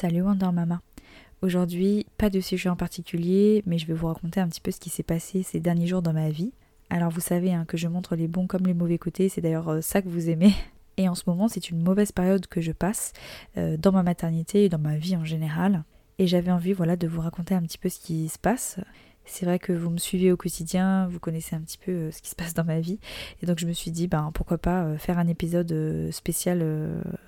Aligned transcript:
Salut 0.00 0.22
Wonder 0.22 0.50
Mama. 0.50 0.80
Aujourd'hui, 1.42 2.06
pas 2.16 2.30
de 2.30 2.40
sujet 2.40 2.70
en 2.70 2.76
particulier, 2.76 3.62
mais 3.66 3.76
je 3.76 3.86
vais 3.86 3.92
vous 3.92 4.06
raconter 4.06 4.40
un 4.40 4.48
petit 4.48 4.62
peu 4.62 4.70
ce 4.70 4.80
qui 4.80 4.88
s'est 4.88 5.02
passé 5.02 5.42
ces 5.42 5.60
derniers 5.60 5.86
jours 5.86 6.00
dans 6.00 6.14
ma 6.14 6.30
vie. 6.30 6.54
Alors 6.88 7.10
vous 7.10 7.20
savez 7.20 7.52
hein, 7.52 7.66
que 7.66 7.76
je 7.76 7.86
montre 7.86 8.16
les 8.16 8.26
bons 8.26 8.46
comme 8.46 8.66
les 8.66 8.72
mauvais 8.72 8.96
côtés, 8.96 9.28
c'est 9.28 9.42
d'ailleurs 9.42 9.68
euh, 9.68 9.80
ça 9.82 10.00
que 10.00 10.08
vous 10.08 10.30
aimez. 10.30 10.54
Et 10.96 11.06
en 11.06 11.14
ce 11.14 11.24
moment, 11.26 11.48
c'est 11.48 11.68
une 11.68 11.82
mauvaise 11.82 12.12
période 12.12 12.46
que 12.46 12.62
je 12.62 12.72
passe 12.72 13.12
euh, 13.58 13.76
dans 13.76 13.92
ma 13.92 14.02
maternité 14.02 14.64
et 14.64 14.68
dans 14.70 14.78
ma 14.78 14.96
vie 14.96 15.16
en 15.18 15.26
général. 15.26 15.84
Et 16.18 16.26
j'avais 16.26 16.50
envie 16.50 16.72
voilà, 16.72 16.96
de 16.96 17.06
vous 17.06 17.20
raconter 17.20 17.54
un 17.54 17.60
petit 17.60 17.76
peu 17.76 17.90
ce 17.90 18.00
qui 18.00 18.30
se 18.30 18.38
passe. 18.38 18.80
C'est 19.26 19.44
vrai 19.44 19.58
que 19.58 19.74
vous 19.74 19.90
me 19.90 19.98
suivez 19.98 20.32
au 20.32 20.38
quotidien, 20.38 21.08
vous 21.08 21.20
connaissez 21.20 21.56
un 21.56 21.60
petit 21.60 21.78
peu 21.78 21.92
euh, 21.92 22.10
ce 22.10 22.22
qui 22.22 22.30
se 22.30 22.36
passe 22.36 22.54
dans 22.54 22.64
ma 22.64 22.80
vie. 22.80 23.00
Et 23.42 23.46
donc 23.46 23.58
je 23.58 23.66
me 23.66 23.74
suis 23.74 23.90
dit, 23.90 24.08
ben, 24.08 24.30
pourquoi 24.32 24.56
pas 24.56 24.96
faire 24.96 25.18
un 25.18 25.26
épisode 25.26 26.08
spécial 26.10 26.64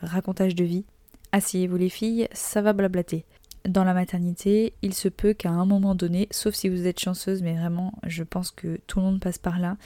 racontage 0.00 0.54
de 0.54 0.64
vie. 0.64 0.86
Asseyez-vous 1.32 1.76
les 1.76 1.88
filles, 1.88 2.28
ça 2.32 2.62
va 2.62 2.72
blablater 2.72 3.24
dans 3.68 3.84
la 3.84 3.94
maternité, 3.94 4.74
il 4.82 4.94
se 4.94 5.08
peut 5.08 5.34
qu'à 5.34 5.50
un 5.50 5.64
moment 5.64 5.94
donné, 5.94 6.28
sauf 6.30 6.54
si 6.54 6.68
vous 6.68 6.86
êtes 6.86 6.98
chanceuse, 6.98 7.42
mais 7.42 7.54
vraiment, 7.54 7.92
je 8.06 8.24
pense 8.24 8.50
que 8.50 8.80
tout 8.86 8.98
le 8.98 9.06
monde 9.06 9.20
passe 9.20 9.38
par 9.38 9.58
là, 9.58 9.76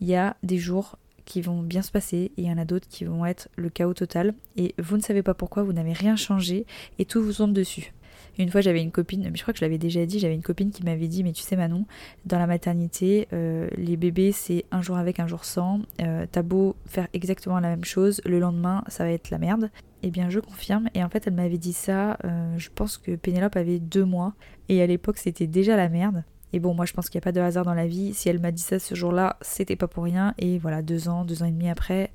il 0.00 0.06
y 0.06 0.14
a 0.14 0.36
des 0.42 0.58
jours 0.58 0.98
qui 1.24 1.42
vont 1.42 1.62
bien 1.62 1.82
se 1.82 1.90
passer 1.90 2.32
et 2.36 2.42
il 2.42 2.46
y 2.46 2.50
en 2.50 2.58
a 2.58 2.64
d'autres 2.64 2.88
qui 2.88 3.04
vont 3.04 3.26
être 3.26 3.48
le 3.56 3.68
chaos 3.68 3.94
total 3.94 4.32
et 4.56 4.74
vous 4.78 4.96
ne 4.96 5.02
savez 5.02 5.22
pas 5.22 5.34
pourquoi, 5.34 5.64
vous 5.64 5.72
n'avez 5.72 5.92
rien 5.92 6.16
changé 6.16 6.66
et 6.98 7.04
tout 7.04 7.22
vous 7.22 7.34
tombe 7.34 7.52
dessus. 7.52 7.92
Une 8.38 8.50
fois, 8.50 8.60
j'avais 8.60 8.82
une 8.82 8.90
copine, 8.90 9.22
mais 9.30 9.36
je 9.36 9.42
crois 9.42 9.54
que 9.54 9.58
je 9.58 9.64
l'avais 9.64 9.78
déjà 9.78 10.04
dit, 10.04 10.18
j'avais 10.18 10.34
une 10.34 10.42
copine 10.42 10.70
qui 10.70 10.84
m'avait 10.84 11.08
dit, 11.08 11.24
mais 11.24 11.32
tu 11.32 11.42
sais 11.42 11.56
Manon, 11.56 11.86
dans 12.26 12.38
la 12.38 12.46
maternité, 12.46 13.28
euh, 13.32 13.68
les 13.76 13.96
bébés 13.96 14.32
c'est 14.32 14.66
un 14.70 14.82
jour 14.82 14.96
avec, 14.96 15.20
un 15.20 15.26
jour 15.26 15.44
sans. 15.44 15.80
Euh, 16.02 16.26
T'as 16.30 16.42
beau 16.42 16.76
faire 16.86 17.08
exactement 17.14 17.58
la 17.60 17.68
même 17.68 17.84
chose, 17.84 18.20
le 18.24 18.38
lendemain 18.38 18.84
ça 18.88 19.04
va 19.04 19.10
être 19.10 19.30
la 19.30 19.38
merde. 19.38 19.70
Eh 20.02 20.10
bien, 20.10 20.30
je 20.30 20.40
confirme. 20.40 20.88
Et 20.94 21.02
en 21.02 21.08
fait, 21.08 21.26
elle 21.26 21.34
m'avait 21.34 21.58
dit 21.58 21.72
ça. 21.72 22.18
Euh, 22.24 22.58
je 22.58 22.68
pense 22.74 22.98
que 22.98 23.16
Pénélope 23.16 23.56
avait 23.56 23.78
deux 23.78 24.04
mois. 24.04 24.34
Et 24.68 24.82
à 24.82 24.86
l'époque, 24.86 25.18
c'était 25.18 25.46
déjà 25.46 25.76
la 25.76 25.88
merde. 25.88 26.24
Et 26.52 26.60
bon, 26.60 26.74
moi, 26.74 26.84
je 26.84 26.92
pense 26.92 27.08
qu'il 27.08 27.18
n'y 27.18 27.22
a 27.22 27.26
pas 27.26 27.32
de 27.32 27.40
hasard 27.40 27.64
dans 27.64 27.74
la 27.74 27.86
vie. 27.86 28.14
Si 28.14 28.28
elle 28.28 28.40
m'a 28.40 28.52
dit 28.52 28.62
ça 28.62 28.78
ce 28.78 28.94
jour-là, 28.94 29.36
c'était 29.40 29.76
pas 29.76 29.88
pour 29.88 30.04
rien. 30.04 30.34
Et 30.38 30.58
voilà, 30.58 30.82
deux 30.82 31.08
ans, 31.08 31.24
deux 31.24 31.42
ans 31.42 31.46
et 31.46 31.50
demi 31.50 31.68
après, 31.68 32.10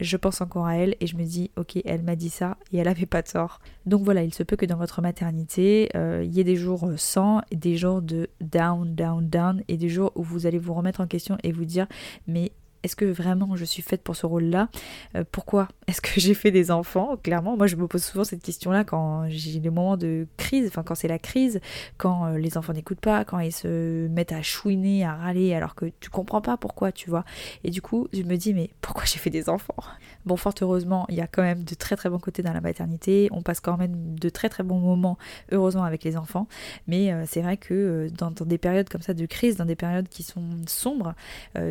je 0.00 0.16
pense 0.16 0.40
encore 0.40 0.66
à 0.66 0.76
elle 0.76 0.96
et 1.00 1.06
je 1.06 1.16
me 1.16 1.24
dis, 1.24 1.50
ok, 1.56 1.78
elle 1.84 2.02
m'a 2.02 2.16
dit 2.16 2.30
ça 2.30 2.56
et 2.72 2.78
elle 2.78 2.88
avait 2.88 3.06
pas 3.06 3.22
tort. 3.22 3.60
Donc 3.86 4.02
voilà, 4.02 4.22
il 4.22 4.34
se 4.34 4.42
peut 4.42 4.56
que 4.56 4.66
dans 4.66 4.76
votre 4.76 5.02
maternité, 5.02 5.90
euh, 5.94 6.22
il 6.24 6.32
y 6.32 6.40
ait 6.40 6.44
des 6.44 6.56
jours 6.56 6.88
sans, 6.96 7.42
des 7.52 7.76
jours 7.76 8.00
de 8.02 8.28
down, 8.40 8.94
down, 8.94 9.28
down, 9.28 9.62
et 9.68 9.76
des 9.76 9.88
jours 9.88 10.12
où 10.14 10.22
vous 10.22 10.46
allez 10.46 10.58
vous 10.58 10.74
remettre 10.74 11.00
en 11.00 11.06
question 11.06 11.36
et 11.42 11.52
vous 11.52 11.66
dire, 11.66 11.86
mais 12.26 12.52
est-ce 12.82 12.96
que 12.96 13.04
vraiment 13.04 13.56
je 13.56 13.64
suis 13.64 13.82
faite 13.82 14.02
pour 14.02 14.16
ce 14.16 14.26
rôle-là? 14.26 14.68
Euh, 15.14 15.24
Pourquoi? 15.30 15.68
Est-ce 15.86 16.00
que 16.00 16.08
j'ai 16.20 16.34
fait 16.34 16.50
des 16.50 16.70
enfants? 16.70 17.16
Clairement, 17.22 17.56
moi 17.56 17.66
je 17.66 17.76
me 17.76 17.86
pose 17.86 18.02
souvent 18.02 18.24
cette 18.24 18.42
question-là 18.42 18.84
quand 18.84 19.28
j'ai 19.28 19.58
des 19.60 19.70
moments 19.70 19.96
de 19.96 20.26
crise, 20.36 20.66
enfin 20.68 20.82
quand 20.82 20.94
c'est 20.94 21.08
la 21.08 21.18
crise, 21.18 21.60
quand 21.98 22.26
euh, 22.26 22.38
les 22.38 22.56
enfants 22.56 22.72
n'écoutent 22.72 23.00
pas, 23.00 23.24
quand 23.24 23.38
ils 23.38 23.52
se 23.52 24.08
mettent 24.08 24.32
à 24.32 24.42
chouiner, 24.42 25.04
à 25.04 25.14
râler, 25.14 25.54
alors 25.54 25.74
que 25.74 25.86
tu 26.00 26.10
comprends 26.10 26.40
pas 26.40 26.56
pourquoi, 26.56 26.92
tu 26.92 27.10
vois? 27.10 27.24
Et 27.64 27.70
du 27.70 27.82
coup, 27.82 28.08
je 28.12 28.22
me 28.22 28.36
dis, 28.36 28.54
mais 28.54 28.70
pourquoi 28.80 29.04
j'ai 29.04 29.18
fait 29.18 29.30
des 29.30 29.48
enfants? 29.48 29.76
Bon, 30.24 30.36
fort 30.36 30.54
heureusement, 30.60 31.06
il 31.08 31.16
y 31.16 31.20
a 31.20 31.26
quand 31.26 31.42
même 31.42 31.64
de 31.64 31.74
très 31.74 31.96
très 31.96 32.08
bons 32.08 32.18
côtés 32.18 32.42
dans 32.42 32.52
la 32.52 32.60
maternité, 32.60 33.28
on 33.32 33.42
passe 33.42 33.60
quand 33.60 33.76
même 33.76 34.18
de 34.18 34.28
très 34.28 34.48
très 34.48 34.62
bons 34.62 34.78
moments, 34.78 35.18
heureusement, 35.52 35.84
avec 35.84 36.04
les 36.04 36.16
enfants, 36.16 36.46
mais 36.86 37.12
euh, 37.12 37.24
c'est 37.26 37.42
vrai 37.42 37.56
que 37.56 38.08
dans, 38.16 38.30
des 38.30 38.58
périodes 38.58 38.88
comme 38.88 39.02
ça 39.02 39.14
de 39.14 39.26
crise, 39.26 39.56
dans 39.56 39.64
des 39.64 39.76
périodes 39.76 40.08
qui 40.08 40.22
sont 40.22 40.42
sombres, 40.66 41.14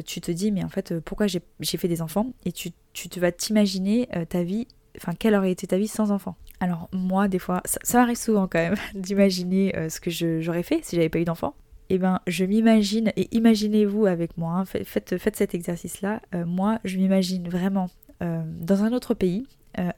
tu 0.06 0.22
te 0.22 0.32
dis, 0.32 0.52
mais 0.52 0.64
en 0.64 0.70
fait, 0.70 0.99
pourquoi 1.00 1.28
j'ai 1.28 1.78
fait 1.78 1.88
des 1.88 2.02
enfants 2.02 2.34
et 2.46 2.52
tu, 2.52 2.72
te 2.72 3.20
vas 3.20 3.32
t'imaginer 3.32 4.08
euh, 4.16 4.26
ta 4.26 4.44
vie, 4.44 4.68
enfin 4.98 5.14
quelle 5.18 5.36
aurait 5.36 5.52
été 5.52 5.68
ta 5.68 5.78
vie 5.78 5.88
sans 5.88 6.12
enfants. 6.12 6.36
Alors 6.60 6.90
moi 6.92 7.28
des 7.28 7.40
fois, 7.40 7.62
ça, 7.66 8.00
m'arrive 8.00 8.18
souvent 8.18 8.48
quand 8.48 8.60
même 8.60 8.76
d'imaginer 8.94 9.76
euh, 9.78 9.90
ce 9.90 10.00
que 10.00 10.10
j'aurais 10.42 10.64
fait 10.64 10.80
si 10.84 10.96
j'avais 10.96 11.10
pas 11.10 11.20
eu 11.20 11.26
d'enfants. 11.26 11.56
Et 11.92 11.96
eh 11.96 11.98
ben 11.98 12.20
je 12.28 12.46
m'imagine, 12.46 13.12
et 13.16 13.36
imaginez-vous 13.36 14.06
avec 14.06 14.38
moi, 14.38 14.54
hein, 14.54 14.66
faites, 14.66 15.18
faites, 15.18 15.36
cet 15.36 15.56
exercice-là, 15.56 16.22
euh, 16.36 16.46
moi 16.46 16.80
je 16.84 16.98
m'imagine 16.98 17.50
vraiment 17.50 17.90
dans 18.22 18.84
un 18.84 18.92
autre 18.92 19.14
pays, 19.14 19.48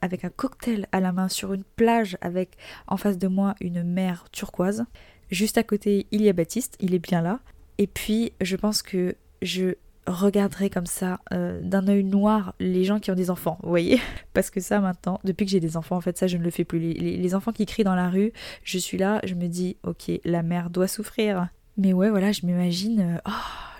avec 0.00 0.24
un 0.24 0.28
cocktail 0.28 0.86
à 0.92 1.00
la 1.00 1.10
main 1.10 1.26
sur 1.26 1.54
une 1.54 1.64
plage 1.64 2.16
avec 2.20 2.56
en 2.86 2.96
face 2.96 3.18
de 3.18 3.26
moi 3.26 3.56
une 3.60 3.82
mer 3.82 4.26
turquoise. 4.30 4.84
Juste 5.32 5.58
à 5.58 5.64
côté, 5.64 6.06
il 6.12 6.22
y 6.22 6.28
a 6.28 6.32
Baptiste, 6.32 6.76
il 6.78 6.94
est 6.94 7.00
bien 7.00 7.20
là. 7.20 7.40
Et 7.78 7.86
puis, 7.86 8.32
je 8.40 8.54
pense 8.54 8.82
que 8.82 9.16
je 9.40 9.74
regarderai 10.06 10.70
comme 10.70 10.86
ça 10.86 11.20
euh, 11.32 11.60
d'un 11.62 11.86
œil 11.88 12.04
noir 12.04 12.54
les 12.58 12.84
gens 12.84 12.98
qui 12.98 13.10
ont 13.10 13.14
des 13.14 13.30
enfants, 13.30 13.58
vous 13.62 13.68
voyez 13.68 14.00
Parce 14.34 14.50
que 14.50 14.60
ça 14.60 14.80
maintenant, 14.80 15.20
depuis 15.24 15.44
que 15.44 15.50
j'ai 15.50 15.60
des 15.60 15.76
enfants, 15.76 15.96
en 15.96 16.00
fait 16.00 16.18
ça 16.18 16.26
je 16.26 16.36
ne 16.36 16.42
le 16.42 16.50
fais 16.50 16.64
plus. 16.64 16.78
Les, 16.78 17.34
enfants 17.34 17.52
qui 17.52 17.66
crient 17.66 17.84
dans 17.84 17.94
la 17.94 18.10
rue, 18.10 18.32
je 18.64 18.78
suis 18.78 18.98
là, 18.98 19.20
je 19.24 19.34
me 19.34 19.46
dis 19.46 19.76
ok, 19.84 20.10
la 20.24 20.42
mère 20.42 20.70
doit 20.70 20.88
souffrir. 20.88 21.48
Mais 21.76 21.92
ouais 21.92 22.10
voilà, 22.10 22.32
je 22.32 22.44
m'imagine, 22.44 23.00
euh, 23.00 23.18
oh 23.26 23.30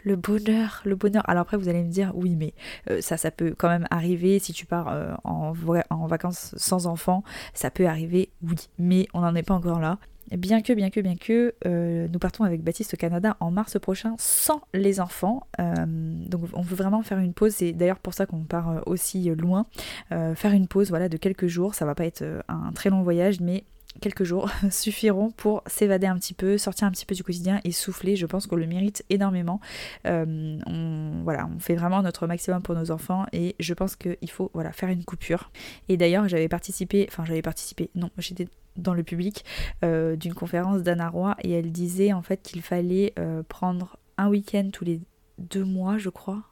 le 0.04 0.16
bonheur, 0.16 0.82
le 0.84 0.96
bonheur. 0.96 1.28
Alors 1.28 1.42
après 1.42 1.56
vous 1.56 1.68
allez 1.68 1.82
me 1.82 1.90
dire 1.90 2.12
oui 2.14 2.34
mais 2.34 2.54
euh, 2.90 3.00
ça 3.00 3.16
ça 3.16 3.30
peut 3.30 3.54
quand 3.56 3.68
même 3.68 3.86
arriver 3.90 4.38
si 4.38 4.52
tu 4.52 4.66
pars 4.66 5.18
en, 5.24 5.52
en 5.90 6.06
vacances 6.06 6.54
sans 6.56 6.86
enfants, 6.86 7.22
ça 7.54 7.70
peut 7.70 7.86
arriver 7.86 8.30
oui, 8.42 8.56
mais 8.78 9.06
on 9.14 9.20
n'en 9.20 9.34
est 9.34 9.42
pas 9.42 9.54
encore 9.54 9.80
là. 9.80 9.98
Bien 10.36 10.62
que, 10.62 10.72
bien 10.72 10.90
que, 10.90 11.00
bien 11.00 11.16
que, 11.16 11.54
euh, 11.66 12.08
nous 12.10 12.18
partons 12.18 12.44
avec 12.44 12.62
Baptiste 12.62 12.94
au 12.94 12.96
Canada 12.96 13.36
en 13.40 13.50
mars 13.50 13.78
prochain 13.78 14.14
sans 14.18 14.62
les 14.72 15.00
enfants. 15.00 15.46
Euh, 15.60 15.74
donc 15.86 16.44
on 16.54 16.62
veut 16.62 16.76
vraiment 16.76 17.02
faire 17.02 17.18
une 17.18 17.34
pause. 17.34 17.54
C'est 17.56 17.72
d'ailleurs 17.72 17.98
pour 17.98 18.14
ça 18.14 18.24
qu'on 18.24 18.44
part 18.44 18.70
euh, 18.70 18.80
aussi 18.86 19.30
loin. 19.30 19.66
faire 20.10 20.52
une 20.52 20.68
pause 20.68 20.88
voilà, 20.88 21.08
de 21.08 21.16
quelques 21.16 21.46
jours. 21.46 21.74
Ça 21.74 21.84
va 21.84 21.94
pas 21.94 22.06
être 22.06 22.24
un 22.48 22.72
très 22.72 22.90
long 22.90 23.02
voyage, 23.02 23.40
mais 23.40 23.64
quelques 24.00 24.24
jours 24.24 24.50
suffiront 24.70 25.30
pour 25.30 25.62
s'évader 25.66 26.06
un 26.06 26.16
petit 26.16 26.34
peu, 26.34 26.58
sortir 26.58 26.86
un 26.86 26.90
petit 26.90 27.06
peu 27.06 27.14
du 27.14 27.22
quotidien 27.22 27.60
et 27.64 27.72
souffler. 27.72 28.16
Je 28.16 28.26
pense 28.26 28.46
qu'on 28.46 28.56
le 28.56 28.66
mérite 28.66 29.04
énormément. 29.10 29.60
on, 30.04 31.22
voilà, 31.24 31.48
on 31.54 31.58
fait 31.58 31.74
vraiment 31.74 32.02
notre 32.02 32.26
maximum 32.26 32.62
pour 32.62 32.74
nos 32.74 32.90
enfants 32.90 33.26
et 33.32 33.54
je 33.60 33.74
pense 33.74 33.96
qu'il 33.96 34.30
faut 34.30 34.50
voilà, 34.54 34.72
faire 34.72 34.88
une 34.88 35.04
coupure. 35.04 35.50
Et 35.88 35.96
d'ailleurs, 35.96 36.28
j'avais 36.28 36.48
participé, 36.48 37.06
enfin 37.08 37.24
j'avais 37.24 37.42
participé, 37.42 37.90
non, 37.94 38.10
j'étais 38.18 38.48
dans 38.76 38.94
le 38.94 39.02
public 39.02 39.44
euh, 39.84 40.16
d'une 40.16 40.34
conférence 40.34 40.82
d'Anna 40.82 41.08
Roy 41.08 41.36
et 41.42 41.50
elle 41.52 41.72
disait 41.72 42.12
en 42.12 42.22
fait 42.22 42.42
qu'il 42.42 42.62
fallait 42.62 43.12
euh, 43.18 43.42
prendre 43.42 43.98
un 44.18 44.28
week-end 44.28 44.70
tous 44.72 44.84
les 44.84 45.00
deux 45.38 45.64
mois, 45.64 45.98
je 45.98 46.08
crois, 46.08 46.42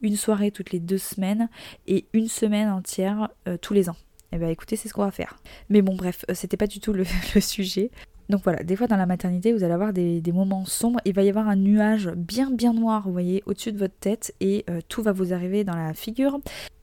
une 0.00 0.16
soirée 0.16 0.50
toutes 0.50 0.70
les 0.70 0.80
deux 0.80 0.98
semaines 0.98 1.48
et 1.86 2.06
une 2.12 2.28
semaine 2.28 2.68
entière 2.68 3.28
euh, 3.46 3.56
tous 3.60 3.74
les 3.74 3.88
ans. 3.88 3.96
Eh 4.32 4.38
bien 4.38 4.48
écoutez, 4.48 4.76
c'est 4.76 4.88
ce 4.88 4.94
qu'on 4.94 5.04
va 5.04 5.10
faire. 5.10 5.36
Mais 5.68 5.82
bon, 5.82 5.96
bref, 5.96 6.24
c'était 6.34 6.56
pas 6.56 6.66
du 6.66 6.80
tout 6.80 6.92
le, 6.92 7.04
sujet. 7.40 7.90
Donc 8.28 8.42
voilà, 8.44 8.62
des 8.62 8.76
fois 8.76 8.86
dans 8.86 8.96
la 8.96 9.06
maternité, 9.06 9.52
vous 9.52 9.64
allez 9.64 9.72
avoir 9.72 9.92
des, 9.92 10.22
moments 10.32 10.66
sombres. 10.66 11.00
Il 11.04 11.14
va 11.14 11.22
y 11.22 11.28
avoir 11.28 11.48
un 11.48 11.56
nuage 11.56 12.10
bien 12.14 12.50
bien 12.50 12.74
noir, 12.74 13.02
vous 13.04 13.12
voyez, 13.12 13.42
au-dessus 13.46 13.72
de 13.72 13.78
votre 13.78 13.98
tête 13.98 14.34
et 14.40 14.66
tout 14.88 15.02
va 15.02 15.12
vous 15.12 15.32
arriver 15.32 15.64
dans 15.64 15.76
la 15.76 15.94
figure. 15.94 16.38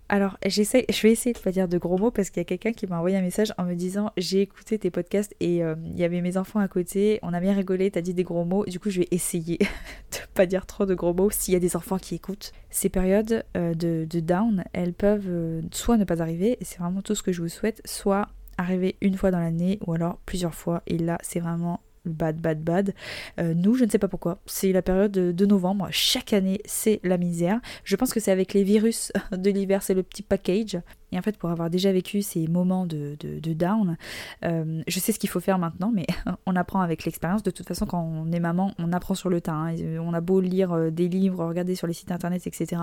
Alors, 0.08 0.38
j'essaie, 0.46 0.86
je 0.88 1.02
vais 1.02 1.12
essayer 1.12 1.34
de 1.34 1.40
pas 1.40 1.52
dire 1.52 1.68
de 1.68 1.80
gros 1.80 1.98
mots 1.98 2.12
parce 2.12 2.30
qu'il 2.30 2.40
y 2.40 2.42
a 2.42 2.46
quelqu'un 2.46 2.74
qui 2.74 2.86
m'a 2.86 2.98
envoyé 2.98 3.18
un 3.18 3.22
message 3.22 3.54
en 3.58 3.64
me 3.64 3.74
disant 3.74 4.12
j'ai 4.18 4.42
écouté 4.42 4.78
tes 4.78 4.92
podcasts 4.92 5.36
et 5.40 5.64
euh, 5.64 5.74
il 5.84 5.98
y 5.98 6.04
avait 6.04 6.22
mes 6.22 6.38
enfants 6.38 6.60
à 6.60 6.68
côté, 6.68 7.20
on 7.24 7.34
a 7.34 7.40
bien 7.40 7.54
rigolé, 7.54 7.90
t'as 7.90 8.02
dit 8.02 8.14
des 8.14 8.24
gros 8.24 8.46
mots, 8.46 8.66
du 8.66 8.80
coup 8.80 8.92
je 8.92 9.00
vais 9.00 9.08
essayer 9.10 9.58
de 10.12 10.18
pas 10.36 10.46
dire 10.46 10.68
trop 10.68 10.86
de 10.86 10.94
gros 10.94 11.16
mots 11.16 11.32
s'il 11.32 11.56
y 11.56 11.58
a 11.58 11.60
des 11.60 11.76
enfants 11.76 11.98
qui 11.98 12.14
écoutent. 12.14 12.52
Ces 12.70 12.90
périodes 12.90 13.46
euh, 13.58 13.74
de, 13.74 14.20
down, 14.20 14.64
elles 14.74 14.94
peuvent 14.94 15.28
euh, 15.28 15.62
soit 15.72 15.98
ne 15.98 16.04
pas 16.04 16.22
arriver, 16.22 16.58
et 16.62 16.66
c'est 16.66 16.78
vraiment 16.78 17.02
tout 17.02 17.16
ce 17.16 17.24
que 17.24 17.32
je 17.32 17.42
vous 17.42 17.50
souhaite, 17.50 17.82
soit 17.86 18.28
arriver 18.58 18.96
une 19.02 19.18
fois 19.18 19.32
dans 19.32 19.40
l'année 19.40 19.80
ou 19.88 19.94
alors 19.94 20.20
plusieurs 20.26 20.54
fois 20.54 20.82
et 20.88 20.98
là 20.98 21.18
c'est 21.22 21.40
vraiment 21.40 21.82
bad, 22.06 22.38
bad, 22.38 22.64
bad. 22.64 22.94
Euh, 23.40 23.54
nous, 23.54 23.76
je 23.76 23.86
ne 23.86 23.90
sais 23.90 24.00
pas 24.00 24.08
pourquoi. 24.08 24.40
C'est 24.46 24.72
la 24.72 24.82
période 24.82 25.12
de, 25.12 25.46
novembre. 25.46 25.88
Chaque 25.92 26.34
année, 26.34 26.60
c'est 26.66 27.00
la 27.04 27.18
misère. 27.18 27.60
Je 27.84 27.96
pense 27.96 28.14
que 28.14 28.20
c'est 28.20 28.32
avec 28.32 28.54
les 28.54 28.64
virus 28.64 29.12
de 29.32 29.50
l'hiver, 29.50 29.84
c'est 29.84 29.94
le 29.94 30.04
petit 30.04 30.24
package. 30.24 30.80
Et 31.12 31.18
en 31.18 31.22
fait, 31.22 31.38
pour 31.38 31.50
avoir 31.50 31.70
déjà 31.70 31.92
vécu 31.92 32.22
ces 32.22 32.48
moments 32.48 32.86
de, 32.86 33.16
down, 33.54 33.98
euh, 34.44 34.82
je 34.88 35.00
sais 35.00 35.12
ce 35.12 35.20
qu'il 35.20 35.30
faut 35.30 35.40
faire 35.40 35.60
maintenant, 35.60 35.92
mais 35.94 36.06
on 36.46 36.56
apprend 36.56 36.82
avec 36.82 37.06
l'expérience. 37.06 37.44
De 37.44 37.52
toute 37.52 37.68
façon, 37.68 37.86
quand 37.86 38.02
on 38.02 38.32
est 38.32 38.40
maman, 38.40 38.72
on 38.80 38.92
apprend 38.92 39.14
sur 39.14 39.30
le 39.30 39.42
tas. 39.42 39.54
Hein. 39.54 39.76
On 40.00 40.14
a 40.14 40.22
beau 40.22 40.42
lire 40.42 40.74
euh, 40.74 40.90
des 40.90 41.08
livres, 41.08 41.46
regarder 41.46 41.76
sur 41.76 41.88
les 41.88 41.94
sites 41.94 42.12
internet, 42.12 42.46
etc. 42.48 42.82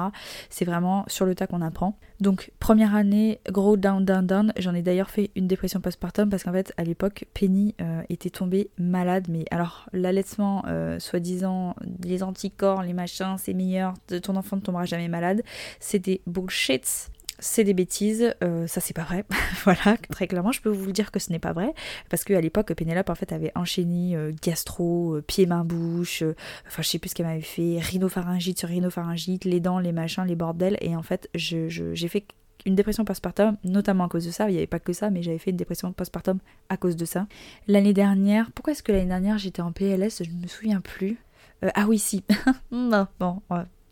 C'est 0.50 0.64
vraiment 0.64 1.05
sur 1.08 1.26
le 1.26 1.35
tas 1.35 1.47
qu'on 1.47 1.62
apprend. 1.62 1.99
Donc, 2.20 2.52
première 2.58 2.94
année, 2.94 3.41
gros 3.50 3.76
down, 3.76 4.05
down, 4.05 4.26
down. 4.26 4.52
J'en 4.58 4.75
ai 4.75 4.82
d'ailleurs 4.82 5.11
fait 5.11 5.31
une 5.35 5.47
dépression 5.47 5.81
postpartum 5.81 6.31
parce 6.31 6.44
qu'en 6.44 6.52
fait, 6.52 6.73
à 6.76 6.85
l'époque, 6.85 7.26
Penny 7.35 7.75
euh, 7.81 8.02
était 8.08 8.31
tombée 8.31 8.70
malade. 8.79 9.26
Mais 9.29 9.44
alors, 9.50 9.88
l'allaitement, 9.93 10.64
soi-disant, 10.99 11.75
les 12.02 12.23
anticorps, 12.23 12.82
les 12.82 12.93
machins, 12.93 13.37
c'est 13.38 13.55
meilleur, 13.55 13.94
ton 14.23 14.37
enfant 14.37 14.56
ne 14.56 14.62
tombera 14.62 14.85
jamais 14.85 15.08
malade. 15.08 15.43
C'était 15.81 16.20
bullshit 16.26 17.11
c'est 17.43 17.65
des 17.65 17.75
bêtises, 17.75 18.35
euh, 18.43 18.67
ça 18.67 18.81
c'est 18.81 18.94
pas 18.94 19.03
vrai. 19.03 19.25
voilà, 19.65 19.97
très 20.11 20.27
clairement, 20.27 20.53
je 20.53 20.61
peux 20.61 20.71
vous 20.71 20.93
dire 20.93 21.11
que 21.11 21.19
ce 21.19 21.31
n'est 21.31 21.39
pas 21.39 21.53
vrai, 21.53 21.75
parce 22.09 22.25
qu'à 22.25 22.41
l'époque, 22.41 22.73
Pénélope 22.73 23.11
en 23.11 23.15
fait 23.15 23.33
avait 23.33 23.53
enchaîné 23.55 24.17
euh, 24.17 24.33
gastro, 24.43 25.17
euh, 25.17 25.23
pied, 25.23 25.47
main, 25.47 25.65
bouche, 25.65 26.23
enfin 26.67 26.83
je 26.83 26.89
sais 26.89 26.99
plus 26.99 27.11
ce 27.11 27.15
qu'elle 27.15 27.27
m'avait 27.27 27.41
fait, 27.41 27.79
rhinopharyngite 27.81 28.59
sur 28.59 28.69
rhinopharyngite, 28.69 29.44
les 29.44 29.61
dents, 29.61 29.81
les 29.81 29.93
machins, 29.93 30.25
les 30.25 30.37
bordels, 30.37 30.79
et 30.81 30.94
en 30.97 31.03
fait, 31.03 31.29
j'ai 31.35 31.69
fait 32.09 32.25
une 32.65 32.77
dépression 32.77 33.05
postpartum, 33.05 33.56
notamment 33.65 34.05
à 34.05 34.09
cause 34.09 34.25
de 34.25 34.31
ça. 34.31 34.49
Il 34.49 34.53
n'y 34.53 34.59
avait 34.59 34.69
pas 34.69 34.79
que 34.79 34.93
ça, 34.93 35.11
mais 35.11 35.23
j'avais 35.23 35.38
fait 35.38 35.50
une 35.50 35.56
dépression 35.56 35.93
postpartum 35.93 36.38
à 36.69 36.77
cause 36.77 36.95
de 36.95 37.05
ça. 37.05 37.27
L'année 37.67 37.93
dernière, 37.93 38.53
pourquoi 38.53 38.73
est-ce 38.73 38.85
que 38.85 38.93
l'année 38.93 39.06
dernière 39.06 39.38
j'étais 39.38 39.62
en 39.62 39.73
PLS 39.73 40.23
Je 40.23 40.31
ne 40.31 40.41
me 40.41 40.47
souviens 40.47 40.81
plus. 40.81 41.19
Euh, 41.65 41.71
ah 41.75 41.87
oui, 41.88 41.99
si. 41.99 42.23
non, 42.71 43.09
bon, 43.19 43.43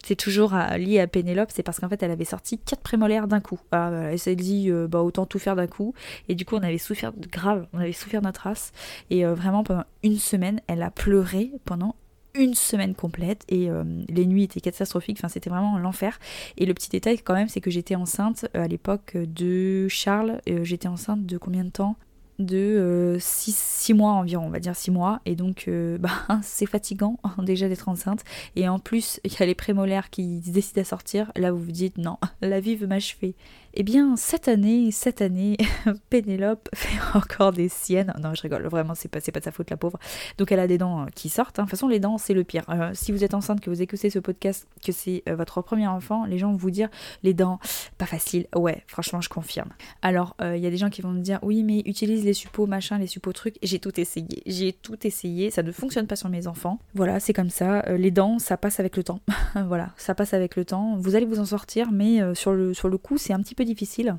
c'est 0.05 0.17
toujours 0.17 0.55
lié 0.79 1.01
à 1.01 1.07
Pénélope, 1.07 1.51
c'est 1.53 1.63
parce 1.63 1.81
qu'en 1.81 1.89
fait 1.89 2.03
elle 2.03 2.11
avait 2.11 2.25
sorti 2.25 2.59
quatre 2.59 2.83
prémolaires 2.83 3.29
d'un 3.29 3.41
coup. 3.41 3.61
elle 3.73 4.19
s'est 4.19 4.37
dit 4.37 4.71
euh, 4.71 4.89
bah 4.89 5.03
autant 5.03 5.27
tout 5.27 5.39
faire 5.39 5.57
d'un 5.57 5.67
coup. 5.67 5.95
Et 6.29 6.35
du 6.35 6.45
coup 6.45 6.57
on 6.57 6.63
avait 6.63 6.79
souffert 6.79 7.13
de 7.13 7.27
grave, 7.27 7.67
on 7.73 7.79
avait 7.79 7.93
souffert 7.93 8.23
notre 8.23 8.43
race. 8.43 8.73
Et 9.11 9.25
euh, 9.25 9.35
vraiment 9.35 9.65
pendant 9.65 9.85
une 10.03 10.19
semaine, 10.19 10.61
elle 10.67 10.83
a 10.83 10.91
pleuré 10.91 11.53
pendant 11.65 11.97
une 12.35 12.55
semaine 12.55 12.95
complète 12.95 13.43
et 13.49 13.69
euh, 13.69 13.83
les 14.09 14.25
nuits 14.25 14.45
étaient 14.45 14.61
catastrophiques, 14.61 15.19
enfin 15.19 15.29
c'était 15.29 15.51
vraiment 15.51 15.79
l'enfer. 15.79 16.19
Et 16.57 16.65
le 16.65 16.75
petit 16.75 16.89
détail 16.89 17.19
quand 17.19 17.35
même 17.35 17.49
c'est 17.49 17.61
que 17.61 17.71
j'étais 17.71 17.97
enceinte 17.97 18.47
à 18.55 18.69
l'époque 18.69 19.17
de 19.17 19.89
Charles, 19.89 20.41
j'étais 20.63 20.89
enceinte 20.89 21.27
de 21.27 21.39
combien 21.39 21.65
de 21.65 21.71
temps? 21.71 21.97
De 22.41 23.17
6 23.21 23.91
euh, 23.91 23.95
mois 23.95 24.13
environ, 24.13 24.47
on 24.47 24.51
va 24.51 24.59
dire 24.59 24.75
6 24.75 24.91
mois. 24.91 25.21
Et 25.27 25.37
donc, 25.37 25.65
euh, 25.69 25.99
bah, 26.29 26.41
c'est 26.43 26.67
fatigant 26.67 27.19
déjà 27.39 27.69
d'être 27.69 27.89
enceinte. 27.89 28.25
Et 28.57 28.69
en 28.69 28.79
plus, 28.79 29.21
il 29.25 29.33
y 29.33 29.43
a 29.43 29.47
les 29.47 29.55
prémolaires 29.55 30.11
qui 30.11 30.41
décident 30.41 30.81
à 30.81 30.85
sortir. 30.85 31.33
Là, 31.37 31.53
vous 31.53 31.63
vous 31.63 31.73
dites, 31.73 31.99
non, 31.99 32.19
la 32.41 32.61
vie 32.61 32.77
veut 32.77 32.87
m'achever. 32.87 33.35
Eh 33.75 33.85
bien, 33.85 34.17
cette 34.17 34.49
année, 34.49 34.91
cette 34.91 35.23
année, 35.23 35.57
Pénélope 36.11 36.69
fait 36.75 36.99
encore 37.17 37.53
des 37.53 37.69
siennes. 37.69 38.13
Non, 38.21 38.35
je 38.35 38.43
rigole, 38.43 38.67
vraiment, 38.67 38.95
c'est 38.95 39.09
pas, 39.09 39.21
pas 39.21 39.39
de 39.39 39.45
sa 39.45 39.53
faute, 39.53 39.71
la 39.71 39.77
pauvre. 39.77 39.99
Donc, 40.39 40.51
elle 40.51 40.59
a 40.59 40.67
des 40.67 40.79
dents 40.79 41.03
euh, 41.03 41.07
qui 41.15 41.29
sortent. 41.29 41.59
Hein. 41.59 41.63
De 41.63 41.67
toute 41.69 41.79
façon, 41.79 41.89
les 41.89 42.01
dents, 42.01 42.19
c'est 42.19 42.35
le 42.35 42.43
pire. 42.43 42.65
Euh, 42.69 42.91
si 42.95 43.13
vous 43.13 43.23
êtes 43.23 43.35
enceinte, 43.35 43.61
que 43.61 43.71
vous 43.71 43.81
écoutez 43.81 44.11
ce 44.11 44.19
podcast, 44.19 44.67
que 44.85 44.91
c'est 44.91 45.23
euh, 45.29 45.37
votre 45.37 45.63
premier 45.63 45.87
enfant, 45.87 46.25
les 46.25 46.39
gens 46.39 46.51
vont 46.51 46.57
vous 46.57 46.73
dire 46.73 46.89
les 47.23 47.33
dents, 47.33 47.61
pas 47.97 48.07
facile. 48.07 48.47
Ouais, 48.57 48.83
franchement, 48.89 49.21
je 49.21 49.29
confirme. 49.29 49.71
Alors, 50.03 50.37
il 50.41 50.59
y 50.59 50.67
a 50.67 50.71
des 50.71 50.77
gens 50.77 50.91
qui 50.91 51.03
vont 51.03 51.11
me 51.11 51.21
dire 51.21 51.39
oui, 51.43 51.63
mais 51.63 51.83
utilise 51.85 52.25
les 52.25 52.33
suppos, 52.33 52.67
machin, 52.67 52.99
les 52.99 53.07
suppos 53.07 53.33
trucs. 53.33 53.57
J'ai 53.63 53.79
tout 53.79 53.99
essayé. 54.01 54.43
J'ai 54.47 54.73
tout 54.73 55.07
essayé. 55.07 55.51
Ça 55.51 55.63
ne 55.63 55.73
fonctionne 55.73 56.07
pas 56.07 56.17
sur 56.17 56.29
mes 56.29 56.47
enfants. 56.47 56.79
Voilà, 56.95 57.21
c'est 57.21 57.33
comme 57.33 57.51
ça. 57.51 57.83
les 57.97 58.11
dents, 58.11 58.39
ça 58.39 58.57
passe 58.57 58.81
avec 58.81 58.97
le 58.97 59.05
temps. 59.05 59.21
voilà, 59.67 59.91
ça 59.97 60.15
passe 60.15 60.35
avec 60.35 60.57
le 60.57 60.65
temps. 60.65 60.97
Vous 60.99 61.15
allez 61.15 61.27
vous 61.27 61.41
en 61.41 61.45
sortir, 61.45 61.93
mais 61.93 62.21
sur, 62.35 62.53
le, 62.53 62.75
sur 62.75 62.89
le 62.89 62.99
coup, 62.99 63.19
c'est 63.19 63.33
un 63.33 63.41
petit 63.41 63.55
peu 63.55 63.60
difficile. 63.65 64.17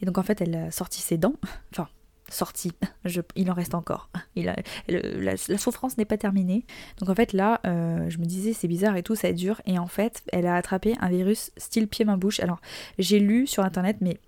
Et 0.00 0.06
donc 0.06 0.18
en 0.18 0.22
fait, 0.22 0.40
elle 0.40 0.54
a 0.54 0.70
sorti 0.70 1.00
ses 1.00 1.18
dents. 1.18 1.34
Enfin, 1.72 1.88
sorti. 2.30 2.72
il 3.36 3.50
en 3.50 3.54
reste 3.54 3.74
encore. 3.74 4.08
Il 4.36 4.48
a, 4.48 4.56
la, 4.88 5.36
souffrance 5.36 5.98
n'est 5.98 6.04
pas 6.04 6.18
terminée. 6.18 6.64
Donc 6.98 7.08
en 7.08 7.14
fait 7.14 7.32
là, 7.32 7.60
euh, 7.66 8.08
je 8.08 8.18
me 8.18 8.24
disais 8.24 8.52
c'est 8.52 8.68
bizarre 8.68 8.96
et 8.96 9.02
tout, 9.02 9.14
ça 9.14 9.32
dure. 9.32 9.60
Et 9.66 9.78
en 9.78 9.86
fait, 9.86 10.22
elle 10.32 10.46
a 10.46 10.56
attrapé 10.56 10.94
un 11.00 11.08
virus 11.08 11.50
style 11.56 11.88
pied-main-bouche. 11.88 12.40
Alors 12.40 12.60
j'ai 12.98 13.20
lu 13.20 13.46
sur 13.46 13.64
internet, 13.64 13.98
mais 14.00 14.18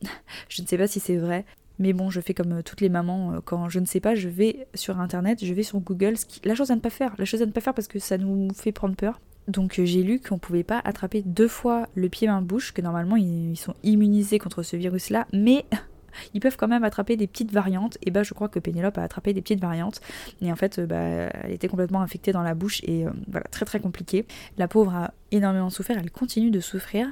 je 0.48 0.62
ne 0.62 0.66
sais 0.66 0.78
pas 0.78 0.86
si 0.86 1.00
c'est 1.00 1.16
vrai. 1.16 1.44
Mais 1.78 1.92
bon, 1.92 2.10
je 2.10 2.20
fais 2.20 2.34
comme 2.34 2.52
euh, 2.52 2.62
toutes 2.62 2.80
les 2.80 2.88
mamans, 2.88 3.34
euh, 3.34 3.40
quand 3.44 3.68
je 3.68 3.80
ne 3.80 3.86
sais 3.86 4.00
pas, 4.00 4.14
je 4.14 4.28
vais 4.28 4.66
sur 4.74 4.98
internet, 4.98 5.44
je 5.44 5.52
vais 5.52 5.62
sur 5.62 5.78
Google. 5.80 6.16
Ce 6.16 6.24
qui... 6.24 6.40
La 6.44 6.54
chose 6.54 6.70
à 6.70 6.74
ne 6.74 6.80
pas 6.80 6.90
faire, 6.90 7.14
la 7.18 7.24
chose 7.24 7.42
à 7.42 7.46
ne 7.46 7.50
pas 7.50 7.60
faire 7.60 7.74
parce 7.74 7.88
que 7.88 7.98
ça 7.98 8.16
nous 8.16 8.48
fait 8.54 8.72
prendre 8.72 8.96
peur. 8.96 9.20
Donc 9.48 9.78
euh, 9.78 9.84
j'ai 9.84 10.02
lu 10.02 10.20
qu'on 10.20 10.38
pouvait 10.38 10.64
pas 10.64 10.80
attraper 10.84 11.22
deux 11.22 11.48
fois 11.48 11.88
le 11.94 12.08
pied 12.08 12.26
main 12.26 12.42
bouche, 12.42 12.72
que 12.72 12.82
normalement 12.82 13.16
ils 13.16 13.56
sont 13.56 13.74
immunisés 13.82 14.38
contre 14.38 14.62
ce 14.62 14.76
virus-là, 14.76 15.26
mais 15.32 15.64
ils 16.34 16.40
peuvent 16.40 16.56
quand 16.56 16.68
même 16.68 16.84
attraper 16.84 17.16
des 17.16 17.26
petites 17.26 17.52
variantes. 17.52 17.98
Et 18.02 18.10
bah 18.10 18.22
je 18.22 18.34
crois 18.34 18.48
que 18.48 18.58
Pénélope 18.58 18.98
a 18.98 19.02
attrapé 19.02 19.32
des 19.32 19.42
petites 19.42 19.60
variantes. 19.60 20.00
Et 20.40 20.50
en 20.50 20.56
fait, 20.56 20.78
euh, 20.78 20.86
bah, 20.86 20.98
elle 20.98 21.52
était 21.52 21.68
complètement 21.68 22.02
infectée 22.02 22.32
dans 22.32 22.42
la 22.42 22.54
bouche 22.54 22.80
et 22.84 23.06
euh, 23.06 23.10
voilà, 23.28 23.46
très 23.50 23.64
très 23.64 23.80
compliqué. 23.80 24.26
La 24.58 24.68
pauvre 24.68 24.94
a 24.94 25.14
énormément 25.30 25.70
souffert, 25.70 25.96
elle 25.98 26.10
continue 26.10 26.50
de 26.50 26.60
souffrir. 26.60 27.08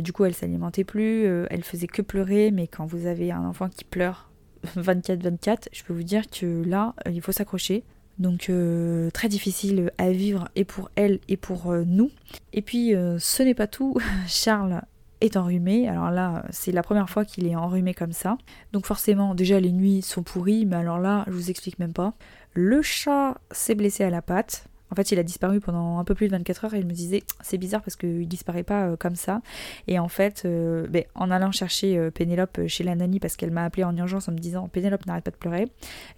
du 0.00 0.12
coup, 0.12 0.24
elle 0.24 0.34
s'alimentait 0.34 0.84
plus, 0.84 1.24
elle 1.24 1.62
faisait 1.62 1.86
que 1.86 2.02
pleurer, 2.02 2.50
mais 2.50 2.66
quand 2.66 2.84
vous 2.84 3.06
avez 3.06 3.30
un 3.30 3.44
enfant 3.44 3.68
qui 3.68 3.84
pleure 3.84 4.28
24-24, 4.76 5.68
je 5.72 5.84
peux 5.84 5.92
vous 5.92 6.02
dire 6.02 6.28
que 6.28 6.64
là, 6.64 6.94
il 7.06 7.22
faut 7.22 7.30
s'accrocher. 7.30 7.84
Donc 8.18 8.48
euh, 8.48 9.10
très 9.10 9.28
difficile 9.28 9.90
à 9.98 10.10
vivre 10.10 10.48
et 10.54 10.64
pour 10.64 10.90
elle 10.94 11.18
et 11.28 11.36
pour 11.36 11.72
euh, 11.72 11.84
nous. 11.86 12.10
Et 12.52 12.62
puis 12.62 12.94
euh, 12.94 13.18
ce 13.18 13.42
n'est 13.42 13.54
pas 13.54 13.66
tout, 13.66 13.96
Charles 14.28 14.82
est 15.20 15.36
enrhumé. 15.36 15.88
Alors 15.88 16.10
là, 16.10 16.44
c'est 16.50 16.72
la 16.72 16.82
première 16.82 17.10
fois 17.10 17.24
qu'il 17.24 17.46
est 17.46 17.56
enrhumé 17.56 17.94
comme 17.94 18.12
ça. 18.12 18.38
Donc 18.72 18.86
forcément, 18.86 19.34
déjà 19.34 19.58
les 19.58 19.72
nuits 19.72 20.02
sont 20.02 20.22
pourries, 20.22 20.66
mais 20.66 20.76
alors 20.76 20.98
là, 20.98 21.24
je 21.26 21.32
vous 21.32 21.50
explique 21.50 21.78
même 21.78 21.92
pas. 21.92 22.14
Le 22.52 22.82
chat 22.82 23.38
s'est 23.50 23.74
blessé 23.74 24.04
à 24.04 24.10
la 24.10 24.22
patte. 24.22 24.66
En 24.94 24.96
fait, 24.96 25.10
il 25.10 25.18
a 25.18 25.24
disparu 25.24 25.58
pendant 25.58 25.98
un 25.98 26.04
peu 26.04 26.14
plus 26.14 26.28
de 26.28 26.30
24 26.30 26.66
heures 26.66 26.74
et 26.74 26.80
je 26.80 26.86
me 26.86 26.92
disais, 26.92 27.24
c'est 27.42 27.58
bizarre 27.58 27.82
parce 27.82 27.96
qu'il 27.96 28.28
disparaît 28.28 28.62
pas 28.62 28.86
euh, 28.86 28.96
comme 28.96 29.16
ça. 29.16 29.40
Et 29.88 29.98
en 29.98 30.06
fait, 30.06 30.42
euh, 30.44 30.86
ben, 30.86 31.02
en 31.16 31.32
allant 31.32 31.50
chercher 31.50 31.98
euh, 31.98 32.12
Pénélope 32.12 32.60
chez 32.68 32.84
la 32.84 32.94
nanny 32.94 33.18
parce 33.18 33.34
qu'elle 33.34 33.50
m'a 33.50 33.64
appelé 33.64 33.82
en 33.82 33.96
urgence 33.96 34.28
en 34.28 34.32
me 34.32 34.38
disant 34.38 34.68
Pénélope 34.68 35.04
n'arrête 35.06 35.24
pas 35.24 35.32
de 35.32 35.36
pleurer, 35.36 35.66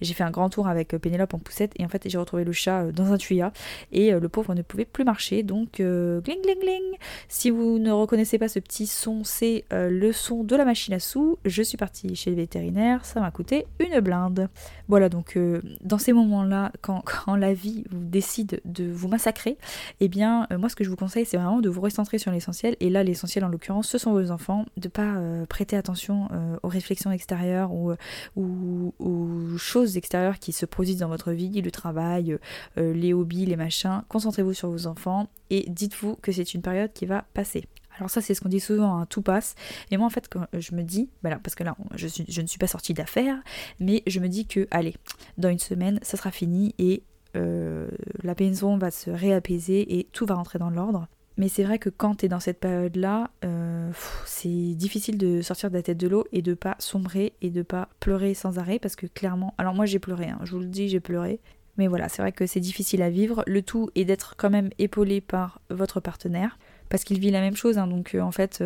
j'ai 0.02 0.12
fait 0.12 0.24
un 0.24 0.30
grand 0.30 0.50
tour 0.50 0.68
avec 0.68 0.88
Pénélope 0.88 1.32
en 1.32 1.38
poussette 1.38 1.72
et 1.76 1.86
en 1.86 1.88
fait, 1.88 2.06
j'ai 2.06 2.18
retrouvé 2.18 2.44
le 2.44 2.52
chat 2.52 2.92
dans 2.92 3.14
un 3.14 3.16
tuyau 3.16 3.46
et 3.92 4.10
le 4.10 4.28
pauvre 4.28 4.54
ne 4.54 4.60
pouvait 4.60 4.84
plus 4.84 5.04
marcher. 5.04 5.42
Donc, 5.42 5.76
gling 5.76 6.42
gling 6.42 6.60
gling. 6.60 6.98
Si 7.28 7.48
vous 7.48 7.78
ne 7.78 7.90
reconnaissez 7.90 8.36
pas 8.36 8.48
ce 8.48 8.58
petit 8.58 8.86
son, 8.86 9.24
c'est 9.24 9.64
le 9.70 10.12
son 10.12 10.44
de 10.44 10.54
la 10.54 10.66
machine 10.66 10.92
à 10.92 10.98
sous. 10.98 11.38
Je 11.46 11.62
suis 11.62 11.78
partie 11.78 12.14
chez 12.14 12.28
le 12.28 12.36
vétérinaire, 12.36 13.06
ça 13.06 13.20
m'a 13.20 13.30
coûté 13.30 13.64
une 13.80 14.00
blinde. 14.00 14.50
Voilà, 14.88 15.08
donc 15.08 15.38
dans 15.80 15.98
ces 15.98 16.12
moments-là, 16.12 16.72
quand, 16.82 17.02
quand 17.24 17.36
la 17.36 17.54
vie 17.54 17.84
vous 17.90 18.04
décide 18.04 18.60
de 18.66 18.90
vous 18.90 19.08
massacrer, 19.08 19.56
eh 20.00 20.08
bien 20.08 20.46
euh, 20.50 20.58
moi 20.58 20.68
ce 20.68 20.76
que 20.76 20.84
je 20.84 20.90
vous 20.90 20.96
conseille 20.96 21.24
c'est 21.24 21.36
vraiment 21.36 21.60
de 21.60 21.68
vous 21.68 21.80
recentrer 21.80 22.18
sur 22.18 22.30
l'essentiel 22.30 22.76
et 22.80 22.90
là 22.90 23.02
l'essentiel 23.02 23.44
en 23.44 23.48
l'occurrence 23.48 23.88
ce 23.88 23.98
sont 23.98 24.12
vos 24.12 24.30
enfants, 24.30 24.66
de 24.76 24.88
pas 24.88 25.16
euh, 25.16 25.46
prêter 25.46 25.76
attention 25.76 26.28
euh, 26.32 26.56
aux 26.62 26.68
réflexions 26.68 27.10
extérieures 27.10 27.72
ou, 27.72 27.94
aux 28.36 29.56
choses 29.58 29.96
extérieures 29.96 30.38
qui 30.38 30.52
se 30.52 30.66
produisent 30.66 30.98
dans 30.98 31.08
votre 31.08 31.32
vie, 31.32 31.60
le 31.60 31.70
travail, 31.70 32.38
les 32.76 33.12
hobbies, 33.12 33.46
les 33.46 33.56
machins, 33.56 34.02
concentrez-vous 34.08 34.52
sur 34.52 34.70
vos 34.70 34.86
enfants 34.86 35.28
et 35.50 35.64
dites-vous 35.68 36.16
que 36.16 36.32
c'est 36.32 36.54
une 36.54 36.62
période 36.62 36.92
qui 36.92 37.06
va 37.06 37.24
passer. 37.34 37.64
Alors 37.96 38.10
ça 38.10 38.20
c'est 38.20 38.34
ce 38.34 38.40
qu'on 38.40 38.48
dit 38.48 38.60
souvent, 38.60 38.98
hein, 38.98 39.06
tout 39.06 39.22
passe. 39.22 39.54
Et 39.90 39.96
moi 39.96 40.06
en 40.06 40.10
fait 40.10 40.28
je 40.52 40.74
me 40.74 40.82
dis, 40.82 41.08
voilà, 41.22 41.38
parce 41.38 41.54
que 41.54 41.64
là 41.64 41.76
je, 41.94 42.08
je 42.28 42.40
ne 42.40 42.46
suis 42.46 42.58
pas 42.58 42.66
sortie 42.66 42.94
d'affaires, 42.94 43.38
mais 43.80 44.02
je 44.06 44.20
me 44.20 44.28
dis 44.28 44.46
que 44.46 44.66
allez, 44.70 44.94
dans 45.38 45.48
une 45.48 45.58
semaine 45.58 45.98
ça 46.02 46.16
sera 46.16 46.30
fini 46.30 46.74
et 46.78 47.02
euh, 47.36 47.88
la 48.22 48.34
maison 48.38 48.78
va 48.78 48.90
se 48.90 49.10
réapaiser 49.10 49.98
et 49.98 50.04
tout 50.12 50.26
va 50.26 50.34
rentrer 50.34 50.58
dans 50.58 50.70
l'ordre. 50.70 51.08
Mais 51.36 51.48
c'est 51.48 51.64
vrai 51.64 51.78
que 51.78 51.90
quand 51.90 52.16
tu 52.16 52.26
es 52.26 52.28
dans 52.28 52.40
cette 52.40 52.60
période-là, 52.60 53.30
euh, 53.44 53.90
c'est 54.24 54.48
difficile 54.48 55.18
de 55.18 55.42
sortir 55.42 55.70
de 55.70 55.76
la 55.76 55.82
tête 55.82 55.98
de 55.98 56.08
l'eau 56.08 56.24
et 56.32 56.40
de 56.40 56.54
pas 56.54 56.76
sombrer 56.78 57.34
et 57.42 57.50
de 57.50 57.62
pas 57.62 57.90
pleurer 58.00 58.32
sans 58.32 58.58
arrêt 58.58 58.78
parce 58.78 58.96
que 58.96 59.06
clairement, 59.06 59.52
alors 59.58 59.74
moi 59.74 59.84
j'ai 59.84 59.98
pleuré, 59.98 60.28
hein, 60.28 60.38
je 60.44 60.52
vous 60.52 60.60
le 60.60 60.66
dis, 60.66 60.88
j'ai 60.88 61.00
pleuré. 61.00 61.40
Mais 61.76 61.88
voilà, 61.88 62.08
c'est 62.08 62.22
vrai 62.22 62.32
que 62.32 62.46
c'est 62.46 62.60
difficile 62.60 63.02
à 63.02 63.10
vivre. 63.10 63.44
Le 63.46 63.60
tout 63.60 63.90
est 63.94 64.06
d'être 64.06 64.34
quand 64.38 64.48
même 64.48 64.70
épaulé 64.78 65.20
par 65.20 65.60
votre 65.68 66.00
partenaire 66.00 66.58
parce 66.88 67.04
qu'il 67.04 67.20
vit 67.20 67.30
la 67.30 67.42
même 67.42 67.56
chose. 67.56 67.76
Hein. 67.76 67.86
donc 67.86 68.14
euh, 68.14 68.20
en 68.20 68.32
fait, 68.32 68.64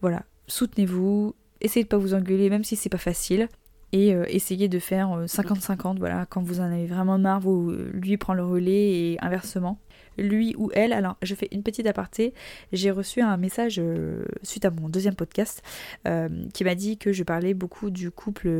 voilà, 0.00 0.24
soutenez-vous, 0.48 1.36
essayez 1.60 1.84
de 1.84 1.88
pas 1.88 1.98
vous 1.98 2.14
engueuler 2.14 2.50
même 2.50 2.64
si 2.64 2.74
c'est 2.74 2.88
pas 2.88 2.98
facile 2.98 3.48
et 3.92 4.14
euh, 4.14 4.24
essayez 4.28 4.68
de 4.68 4.78
faire 4.78 5.24
50-50, 5.24 5.96
euh, 5.96 5.98
voilà, 5.98 6.26
quand 6.26 6.42
vous 6.42 6.60
en 6.60 6.64
avez 6.64 6.86
vraiment 6.86 7.18
marre, 7.18 7.40
vous, 7.40 7.70
lui 7.70 8.16
prend 8.16 8.34
le 8.34 8.44
relais 8.44 9.12
et 9.12 9.18
inversement. 9.20 9.78
Lui 10.18 10.54
ou 10.58 10.70
elle, 10.74 10.92
alors 10.92 11.16
je 11.22 11.34
fais 11.34 11.48
une 11.52 11.62
petite 11.62 11.86
aparté, 11.86 12.34
j'ai 12.72 12.90
reçu 12.90 13.20
un 13.20 13.36
message 13.36 13.78
euh, 13.78 14.24
suite 14.42 14.64
à 14.64 14.70
mon 14.70 14.88
deuxième 14.88 15.14
podcast 15.14 15.62
qui 16.54 16.64
m'a 16.64 16.74
dit 16.74 16.98
que 16.98 17.12
je 17.12 17.22
parlais 17.22 17.54
beaucoup 17.54 17.90
du 17.90 18.10
couple 18.10 18.50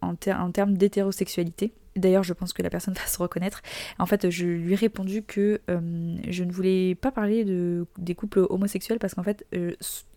en 0.00 0.16
termes 0.16 0.76
d'hétérosexualité. 0.76 1.72
D'ailleurs, 1.96 2.22
je 2.22 2.32
pense 2.32 2.52
que 2.52 2.62
la 2.62 2.70
personne 2.70 2.94
va 3.00 3.06
se 3.06 3.18
reconnaître. 3.18 3.62
En 3.98 4.06
fait, 4.06 4.30
je 4.30 4.46
lui 4.46 4.72
ai 4.72 4.76
répondu 4.76 5.22
que 5.22 5.60
je 5.68 6.44
ne 6.44 6.52
voulais 6.52 6.94
pas 6.94 7.10
parler 7.10 7.44
de, 7.44 7.86
des 7.98 8.14
couples 8.14 8.46
homosexuels 8.50 8.98
parce 8.98 9.14
qu'en 9.14 9.22
fait, 9.22 9.46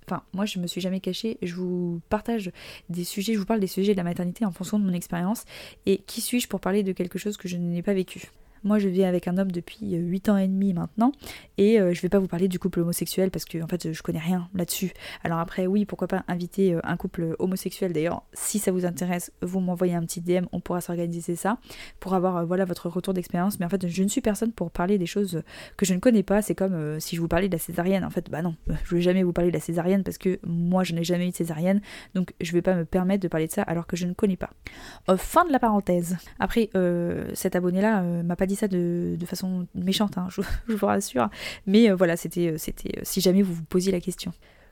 Enfin, 0.07 0.23
moi, 0.33 0.45
je 0.45 0.59
me 0.59 0.67
suis 0.67 0.81
jamais 0.81 0.99
cachée. 0.99 1.37
Je 1.41 1.55
vous 1.55 2.01
partage 2.09 2.51
des 2.89 3.03
sujets, 3.03 3.33
je 3.33 3.39
vous 3.39 3.45
parle 3.45 3.59
des 3.59 3.67
sujets 3.67 3.93
de 3.93 3.97
la 3.97 4.03
maternité 4.03 4.45
en 4.45 4.51
fonction 4.51 4.77
de 4.79 4.85
mon 4.85 4.93
expérience. 4.93 5.45
Et 5.85 5.97
qui 6.05 6.21
suis-je 6.21 6.47
pour 6.47 6.59
parler 6.59 6.83
de 6.83 6.91
quelque 6.91 7.17
chose 7.17 7.37
que 7.37 7.47
je 7.47 7.57
n'ai 7.57 7.81
pas 7.81 7.93
vécu? 7.93 8.29
Moi, 8.65 8.79
je 8.79 8.89
vis 8.89 9.03
avec 9.03 9.27
un 9.27 9.37
homme 9.37 9.51
depuis 9.51 9.95
8 9.95 10.27
euh, 10.27 10.31
ans 10.31 10.37
et 10.37 10.47
demi 10.47 10.73
maintenant, 10.73 11.11
et 11.59 11.79
euh, 11.79 11.93
je 11.93 12.01
vais 12.01 12.09
pas 12.09 12.17
vous 12.17 12.27
parler 12.27 12.47
du 12.47 12.57
couple 12.57 12.79
homosexuel 12.79 13.29
parce 13.29 13.45
que 13.45 13.61
en 13.63 13.67
fait, 13.67 13.93
je 13.93 14.01
connais 14.01 14.19
rien 14.19 14.49
là-dessus. 14.55 14.91
Alors 15.23 15.37
après, 15.37 15.67
oui, 15.67 15.85
pourquoi 15.85 16.07
pas 16.07 16.23
inviter 16.27 16.73
euh, 16.73 16.79
un 16.83 16.97
couple 16.97 17.35
homosexuel. 17.37 17.93
D'ailleurs, 17.93 18.23
si 18.33 18.57
ça 18.57 18.71
vous 18.71 18.85
intéresse, 18.85 19.31
vous 19.43 19.59
m'envoyez 19.59 19.93
un 19.93 20.01
petit 20.01 20.19
DM, 20.19 20.45
on 20.51 20.61
pourra 20.61 20.81
s'organiser 20.81 21.35
ça 21.35 21.59
pour 21.99 22.15
avoir 22.15 22.43
voilà 22.47 22.65
votre 22.65 22.89
retour 22.89 23.13
d'expérience. 23.13 23.59
Mais 23.59 23.67
en 23.67 23.69
fait, 23.69 23.87
je 23.87 24.03
ne 24.03 24.07
suis 24.07 24.21
personne 24.21 24.51
pour 24.51 24.71
parler 24.71 24.97
des 24.97 25.05
choses 25.05 25.43
que 25.77 25.85
je 25.85 25.93
ne 25.93 25.99
connais 25.99 26.23
pas. 26.23 26.41
C'est 26.41 26.55
comme 26.55 26.99
si 26.99 27.15
je 27.15 27.21
vous 27.21 27.27
parlais 27.27 27.47
de 27.47 27.53
la 27.53 27.59
césarienne. 27.59 28.03
En 28.03 28.09
fait, 28.09 28.31
bah 28.31 28.41
non, 28.41 28.55
je 28.83 28.95
vais 28.95 29.01
jamais 29.01 29.21
vous 29.21 29.31
parler 29.31 29.51
de 29.51 29.55
la 29.55 29.61
césarienne 29.61 30.03
parce 30.03 30.17
que 30.17 30.39
moi, 30.43 30.83
je 30.83 30.93
n'ai 30.93 31.03
jamais 31.03 31.27
eu 31.27 31.31
de 31.31 31.35
césarienne, 31.35 31.81
donc 32.15 32.33
je 32.41 32.51
vais 32.51 32.63
pas 32.63 32.73
me 32.73 32.83
permettre 32.83 33.21
de 33.21 33.27
parler 33.27 33.45
de 33.45 33.51
ça 33.51 33.61
alors 33.61 33.85
que 33.85 33.95
je 33.95 34.07
ne 34.07 34.13
connais 34.13 34.37
pas. 34.37 34.49
fin 35.17 35.45
de 35.45 35.51
la 35.51 35.59
parenthèse. 35.59 36.17
Après, 36.39 36.71
cet 37.35 37.55
abonné-là 37.55 38.01
m'a 38.01 38.35
pas 38.35 38.47
dit 38.47 38.54
ça 38.55 38.67
de, 38.67 39.17
façon 39.25 39.67
méchante, 39.75 40.17
hein, 40.17 40.27
je, 40.67 40.73
vous 40.73 40.85
rassure. 40.85 41.29
Mais 41.65 41.89
euh, 41.89 41.95
voilà, 41.95 42.17
c'était, 42.17 42.51
euh, 42.51 42.57
c'était 42.57 42.99
euh, 42.99 43.01
si 43.03 43.21
jamais 43.21 43.41
vous 43.41 43.53
vous 43.53 43.63
posiez 43.63 43.91
la 43.91 43.99
question. 43.99 44.31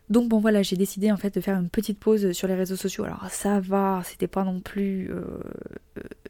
Donc 0.10 0.28
bon 0.28 0.40
voilà, 0.40 0.62
j'ai 0.64 0.76
décidé 0.76 1.12
en 1.12 1.18
fait 1.18 1.34
de 1.34 1.42
faire 1.42 1.58
une 1.58 1.70
petite 1.70 1.98
pause 1.98 2.34
sur 2.34 2.48
les 2.48 2.56
réseaux 2.56 2.76
sociaux. 2.76 3.06
Alors 3.06 3.26
ça 3.30 3.60
va, 3.62 4.02
c'était 4.04 4.28
pas 4.28 4.44
non 4.44 4.60
plus 4.60 5.10
euh, 5.10 5.24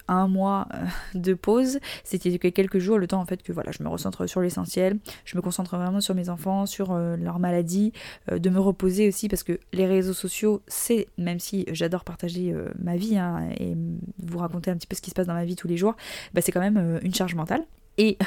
un 0.07 0.27
mois 0.27 0.67
euh, 0.73 0.85
de 1.15 1.33
pause, 1.33 1.79
c'était 2.03 2.37
que 2.37 2.47
quelques 2.49 2.77
jours, 2.77 2.99
le 2.99 3.07
temps 3.07 3.19
en 3.19 3.25
fait 3.25 3.41
que 3.41 3.51
voilà, 3.51 3.71
je 3.71 3.81
me 3.81 3.89
recentre 3.89 4.27
sur 4.27 4.41
l'essentiel, 4.41 4.99
je 5.25 5.35
me 5.35 5.41
concentre 5.41 5.75
vraiment 5.75 6.01
sur 6.01 6.13
mes 6.13 6.29
enfants, 6.29 6.65
sur 6.65 6.91
euh, 6.91 7.17
leur 7.17 7.39
maladie, 7.39 7.93
de 8.31 8.49
me 8.49 8.59
reposer 8.59 9.07
aussi 9.07 9.27
parce 9.27 9.43
que 9.43 9.59
les 9.73 9.87
réseaux 9.87 10.13
sociaux, 10.13 10.61
c'est 10.67 11.07
même 11.17 11.39
si 11.39 11.65
j'adore 11.71 12.03
partager 12.03 12.53
ma 12.79 12.95
vie 12.95 13.17
hein, 13.17 13.49
et 13.59 13.75
vous 14.19 14.37
raconter 14.37 14.71
un 14.71 14.75
petit 14.75 14.87
peu 14.87 14.95
ce 14.95 15.01
qui 15.01 15.09
se 15.09 15.15
passe 15.15 15.27
dans 15.27 15.33
ma 15.33 15.45
vie 15.45 15.55
tous 15.55 15.67
les 15.67 15.77
jours, 15.77 15.95
bah, 16.33 16.41
c'est 16.41 16.51
quand 16.51 16.59
même 16.61 16.99
une 17.01 17.13
charge 17.13 17.35
mentale. 17.35 17.65
Et 17.97 18.17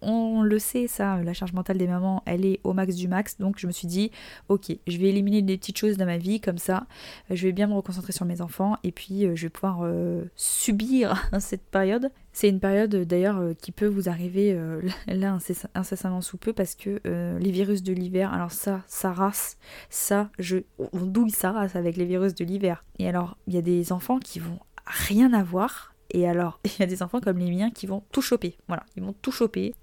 on 0.00 0.42
le 0.42 0.58
sait, 0.58 0.86
ça, 0.86 1.22
la 1.22 1.32
charge 1.32 1.52
mentale 1.52 1.78
des 1.78 1.88
mamans, 1.88 2.22
elle 2.24 2.44
est 2.44 2.60
au 2.64 2.72
max 2.72 2.94
du 2.94 3.08
max. 3.08 3.38
Donc 3.38 3.58
je 3.58 3.66
me 3.66 3.72
suis 3.72 3.88
dit, 3.88 4.10
ok, 4.48 4.72
je 4.86 4.98
vais 4.98 5.08
éliminer 5.08 5.42
des 5.42 5.56
petites 5.56 5.78
choses 5.78 5.96
dans 5.96 6.06
ma 6.06 6.18
vie, 6.18 6.40
comme 6.40 6.58
ça, 6.58 6.86
je 7.30 7.46
vais 7.46 7.52
bien 7.52 7.66
me 7.66 7.74
reconcentrer 7.74 8.12
sur 8.12 8.26
mes 8.26 8.40
enfants 8.40 8.76
et 8.84 8.92
puis 8.92 9.26
euh, 9.26 9.34
je 9.34 9.46
vais 9.46 9.50
pouvoir 9.50 9.80
euh, 9.82 10.24
subir 10.36 11.28
cette 11.40 11.64
période. 11.64 12.10
C'est 12.32 12.48
une 12.48 12.60
période 12.60 12.94
d'ailleurs 12.94 13.38
euh, 13.38 13.54
qui 13.54 13.72
peut 13.72 13.86
vous 13.86 14.08
arriver 14.08 14.56
là 15.08 15.36
incessamment 15.74 16.20
sous 16.20 16.36
peu 16.36 16.52
parce 16.52 16.74
que 16.74 17.00
les 17.04 17.50
virus 17.50 17.82
de 17.82 17.92
l'hiver, 17.92 18.32
alors 18.32 18.52
ça, 18.52 18.82
ça 18.86 19.12
race, 19.12 19.56
ça, 19.90 20.30
je, 20.38 20.58
on 20.92 21.06
douille 21.06 21.30
ça 21.30 21.52
race 21.52 21.74
avec 21.74 21.96
les 21.96 22.04
virus 22.04 22.34
de 22.34 22.44
l'hiver. 22.44 22.84
Et 22.98 23.08
alors, 23.08 23.36
il 23.46 23.54
y 23.54 23.58
a 23.58 23.62
des 23.62 23.92
enfants 23.92 24.18
qui 24.18 24.38
vont 24.38 24.58
rien 24.86 25.32
avoir 25.32 25.94
et 26.10 26.28
alors, 26.28 26.60
il 26.64 26.80
y 26.80 26.82
a 26.82 26.86
des 26.86 27.02
enfants 27.02 27.20
comme 27.20 27.38
les 27.38 27.50
miens 27.50 27.70
qui 27.70 27.86
vont 27.86 28.02
tout 28.12 28.22
choper. 28.22 28.56
Voilà, 28.66 28.84
ils 28.96 29.02
vont 29.02 29.14
tout 29.20 29.32
choper. 29.32 29.74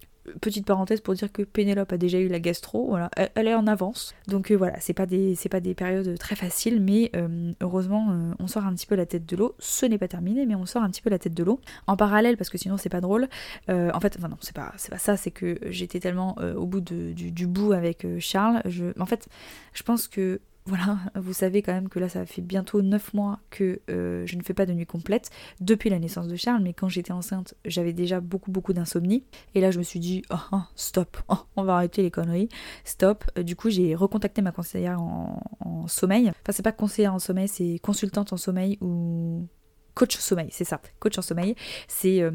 Petite 0.42 0.66
parenthèse 0.66 1.02
pour 1.02 1.14
dire 1.14 1.32
que 1.32 1.44
Pénélope 1.44 1.94
a 1.94 1.98
déjà 1.98 2.18
eu 2.18 2.28
la 2.28 2.40
gastro, 2.40 2.88
voilà, 2.88 3.12
elle, 3.36 3.48
est 3.48 3.54
en 3.54 3.68
avance. 3.68 4.16
Donc 4.28 4.50
euh, 4.50 4.56
voilà, 4.56 4.80
c'est 4.80 4.96
pas 4.96 5.06
des 5.06 5.38
pas 5.52 5.60
des 5.60 5.76
périodes 5.76 6.18
très 6.18 6.36
faciles, 6.36 6.82
mais 6.82 7.12
euh, 7.16 7.54
heureusement 7.62 8.08
euh, 8.10 8.34
on 8.40 8.48
sort 8.48 8.66
un 8.66 8.74
petit 8.74 8.88
peu 8.88 8.96
la 8.96 9.06
tête 9.06 9.28
de 9.28 9.36
l'eau. 9.36 9.54
Ce 9.60 9.86
n'est 9.86 10.00
pas 10.00 10.08
terminé, 10.08 10.48
mais 10.48 10.56
on 10.56 10.66
sort 10.66 10.82
un 10.82 10.90
petit 10.90 11.04
peu 11.04 11.12
la 11.12 11.20
tête 11.20 11.36
de 11.36 11.44
l'eau. 11.44 11.62
En 11.86 11.96
parallèle, 11.96 12.38
parce 12.38 12.50
que 12.50 12.58
sinon 12.58 12.78
c'est 12.78 12.90
pas 12.90 13.02
drôle. 13.02 13.28
en 13.70 14.00
fait, 14.00 14.16
enfin 14.18 14.30
non, 14.30 14.38
c'est 14.42 14.56
pas 14.56 14.74
pas 14.90 14.98
ça, 14.98 15.16
c'est 15.16 15.30
que 15.30 15.60
j'étais 15.68 16.00
tellement 16.00 16.38
au 16.56 16.66
bout 16.66 16.82
du, 16.82 17.14
du, 17.14 17.46
bout 17.46 17.74
avec 17.74 18.08
Charles. 18.18 18.64
Je, 18.66 19.00
en 19.00 19.06
fait, 19.06 19.28
je 19.74 19.84
pense 19.84 20.08
que 20.08 20.42
voilà, 20.68 20.98
vous 21.14 21.34
savez 21.34 21.62
quand 21.62 21.74
même 21.74 21.90
que 21.90 22.00
là, 22.00 22.10
ça 22.10 22.26
fait 22.26 22.42
bientôt 22.42 22.82
9 22.82 23.14
mois 23.14 23.40
que 23.52 23.82
euh, 23.92 24.26
je 24.26 24.36
ne 24.36 24.42
fais 24.42 24.56
pas 24.56 24.66
de 24.66 24.74
nuit 24.74 24.88
complète 24.88 25.30
depuis 25.62 25.92
la 25.92 26.00
naissance 26.00 26.28
de 26.28 26.36
Charles, 26.36 26.64
mais 26.64 26.74
quand 26.74 26.90
j'étais 26.90 27.12
enceinte, 27.12 27.54
j'avais 27.66 27.94
déjà 27.94 28.20
beaucoup, 28.20 28.50
beaucoup 28.50 28.74
d'insomnie. 28.74 29.24
Et 29.54 29.62
là, 29.62 29.70
je 29.70 29.78
me 29.78 29.84
suis 29.84 30.00
dit, 30.00 30.24
oh, 30.32 30.38
oh 30.54 30.62
stop, 30.76 31.18
oh, 31.30 31.38
on 31.56 31.64
va 31.64 31.76
arrêter 31.76 32.02
les 32.02 32.10
conneries, 32.10 32.50
stop. 32.84 33.26
Euh, 33.38 33.44
du 33.44 33.56
coup, 33.56 33.70
j'ai 33.70 33.94
recontacté 33.94 34.42
ma 34.42 34.52
conseillère 34.52 35.00
en, 35.00 35.40
en 35.60 35.88
sommeil. 35.88 36.30
Enfin, 36.30 36.52
c'est 36.52 36.64
pas 36.64 36.72
conseillère 36.72 37.14
en 37.14 37.20
sommeil, 37.20 37.48
c'est 37.48 37.78
consultante 37.84 38.34
en 38.34 38.38
sommeil 38.38 38.80
ou 38.82 39.48
coach 39.96 40.18
sommeil, 40.18 40.50
c'est 40.52 40.66
ça, 40.66 40.80
coach 41.00 41.18
en 41.18 41.22
sommeil. 41.22 41.56
C'est 41.88 42.22
euh, 42.22 42.32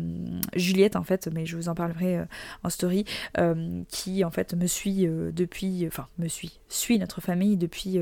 Juliette 0.56 0.96
en 0.96 1.04
fait, 1.04 1.28
mais 1.32 1.46
je 1.46 1.56
vous 1.56 1.68
en 1.68 1.74
parlerai 1.74 2.18
euh, 2.18 2.24
en 2.64 2.70
story, 2.70 3.04
euh, 3.38 3.82
qui 3.88 4.24
en 4.24 4.30
fait 4.30 4.54
me 4.54 4.66
suit 4.66 5.06
depuis, 5.06 5.86
enfin 5.86 6.08
me 6.18 6.26
suit, 6.26 6.58
suit 6.68 6.98
notre 6.98 7.20
famille 7.20 7.56
depuis 7.56 7.98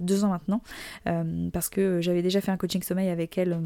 deux 0.00 0.24
ans 0.24 0.28
maintenant, 0.28 0.62
parce 1.52 1.68
que 1.68 2.00
j'avais 2.00 2.22
déjà 2.22 2.40
fait 2.40 2.50
un 2.50 2.56
coaching 2.56 2.82
sommeil 2.82 3.08
avec 3.08 3.38
elle 3.38 3.58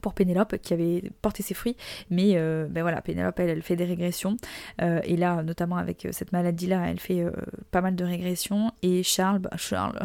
pour 0.00 0.14
Pénélope 0.14 0.56
qui 0.58 0.72
avait 0.72 1.10
porté 1.22 1.42
ses 1.42 1.54
fruits. 1.54 1.76
Mais 2.10 2.32
euh, 2.34 2.66
ben 2.68 2.82
voilà 2.82 3.00
Pénélope 3.02 3.38
elle, 3.38 3.62
fait 3.62 3.76
des 3.76 3.84
régressions. 3.84 4.36
Euh, 4.82 5.00
et 5.04 5.16
là 5.16 5.42
notamment 5.42 5.76
avec 5.76 6.06
euh, 6.06 6.10
cette 6.12 6.32
maladie 6.32 6.66
là 6.66 6.84
elle 6.88 7.00
fait 7.00 7.24
pas 7.70 7.80
mal 7.80 7.96
de 7.96 8.04
régressions. 8.04 8.72
Et 8.82 9.02
Charles 9.02 9.40
bah, 9.40 9.50
Charles 9.56 10.00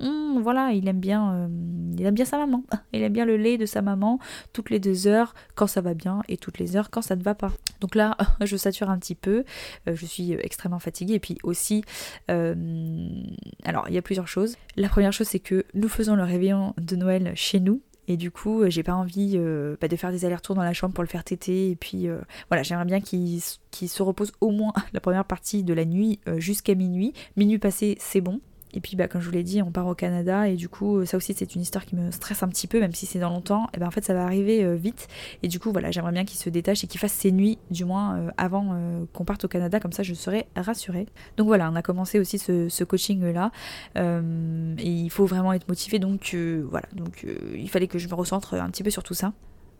hmm, 0.00 0.38
voilà 0.42 0.72
il 0.72 0.86
aime 0.88 1.00
bien 1.00 1.50
il 1.96 2.04
aime 2.04 2.14
bien 2.14 2.24
sa 2.24 2.38
maman. 2.38 2.64
Il 2.94 3.02
aime 3.02 3.12
bien 3.12 3.24
le 3.24 3.36
lait 3.36 3.56
de 3.56 3.64
sa 3.64 3.80
maman 3.80 4.18
toutes 4.52 4.68
les 4.68 4.78
deux 4.78 5.06
heures 5.06 5.34
quand 5.54 5.66
ça 5.66 5.80
va 5.80 5.94
bien 5.94 6.20
et 6.28 6.36
toutes 6.36 6.58
les 6.58 6.76
heures 6.76 6.90
quand 6.90 7.00
ça 7.00 7.16
ne 7.16 7.22
va 7.22 7.34
pas. 7.34 7.52
Donc 7.80 7.94
là 7.94 8.16
je 8.42 8.56
sature 8.56 8.90
un 8.90 8.98
petit 8.98 9.14
peu. 9.14 9.44
Je 9.86 10.06
suis 10.06 10.32
extrêmement 10.32 10.78
fatiguée. 10.78 11.14
Et 11.14 11.20
puis 11.20 11.38
aussi 11.42 11.84
alors 12.28 13.86
il 13.88 13.94
y 13.94 13.98
a 13.98 14.02
plusieurs 14.02 14.28
choses. 14.28 14.56
La 14.76 14.88
première 14.88 15.12
chose 15.12 15.28
c'est 15.28 15.40
que 15.40 15.64
nous 15.74 15.88
faisons 15.88 16.16
le 16.16 16.22
réveillon 16.22 16.74
de 16.76 16.96
Noël 16.96 17.32
chez 17.34 17.60
nous 17.60 17.80
et 18.08 18.16
du 18.16 18.30
coup, 18.30 18.62
euh, 18.62 18.70
j'ai 18.70 18.82
pas 18.82 18.94
envie 18.94 19.32
euh, 19.36 19.76
bah, 19.80 19.88
de 19.88 19.96
faire 19.96 20.10
des 20.10 20.24
allers-retours 20.24 20.56
dans 20.56 20.64
la 20.64 20.72
chambre 20.72 20.92
pour 20.92 21.04
le 21.04 21.08
faire 21.08 21.24
téter. 21.24 21.70
Et 21.70 21.76
puis 21.76 22.08
euh, 22.08 22.18
voilà, 22.48 22.62
j'aimerais 22.62 22.84
bien 22.84 23.00
qu'il 23.00 23.40
se 23.40 24.02
repose 24.02 24.32
au 24.40 24.50
moins 24.50 24.72
la 24.92 25.00
première 25.00 25.24
partie 25.24 25.62
de 25.62 25.74
la 25.74 25.84
nuit 25.84 26.20
jusqu'à 26.36 26.74
minuit. 26.74 27.12
Minuit 27.36 27.58
passé, 27.58 27.96
c'est 28.00 28.20
bon. 28.20 28.40
Et 28.74 28.80
puis, 28.80 28.96
bah, 28.96 29.08
comme 29.08 29.20
je 29.20 29.26
vous 29.26 29.32
l'ai 29.32 29.42
dit, 29.42 29.62
on 29.62 29.70
part 29.70 29.86
au 29.86 29.94
Canada 29.94 30.48
et 30.48 30.56
du 30.56 30.68
coup, 30.68 31.04
ça 31.04 31.16
aussi, 31.16 31.34
c'est 31.34 31.54
une 31.54 31.60
histoire 31.60 31.84
qui 31.84 31.94
me 31.94 32.10
stresse 32.10 32.42
un 32.42 32.48
petit 32.48 32.66
peu, 32.66 32.80
même 32.80 32.92
si 32.92 33.06
c'est 33.06 33.18
dans 33.18 33.30
longtemps. 33.30 33.68
Et 33.74 33.78
ben 33.78 33.86
en 33.86 33.90
fait, 33.90 34.04
ça 34.04 34.14
va 34.14 34.24
arriver 34.24 34.64
euh, 34.64 34.74
vite. 34.74 35.08
Et 35.42 35.48
du 35.48 35.60
coup, 35.60 35.72
voilà, 35.72 35.90
j'aimerais 35.90 36.12
bien 36.12 36.24
qu'il 36.24 36.38
se 36.38 36.48
détache 36.48 36.82
et 36.84 36.86
qu'il 36.86 37.00
fasse 37.00 37.12
ses 37.12 37.32
nuits, 37.32 37.58
du 37.70 37.84
moins 37.84 38.16
euh, 38.16 38.30
avant 38.38 38.70
euh, 38.72 39.04
qu'on 39.12 39.24
parte 39.24 39.44
au 39.44 39.48
Canada. 39.48 39.78
Comme 39.80 39.92
ça, 39.92 40.02
je 40.02 40.14
serai 40.14 40.46
rassurée. 40.56 41.06
Donc 41.36 41.46
voilà, 41.46 41.70
on 41.70 41.76
a 41.76 41.82
commencé 41.82 42.18
aussi 42.18 42.38
ce, 42.38 42.84
coaching-là. 42.84 43.50
et 43.96 44.88
il 44.88 45.10
faut 45.10 45.26
vraiment 45.26 45.52
être 45.52 45.68
motivé. 45.68 45.98
Donc 45.98 46.34
voilà, 46.68 46.86
donc 46.94 47.26
il 47.54 47.68
fallait 47.68 47.86
que 47.86 47.98
je 47.98 48.08
me 48.08 48.14
recentre 48.14 48.54
un 48.54 48.70
petit 48.70 48.82
peu 48.82 48.90
sur 48.90 49.02
tout 49.02 49.14
ça. 49.14 49.32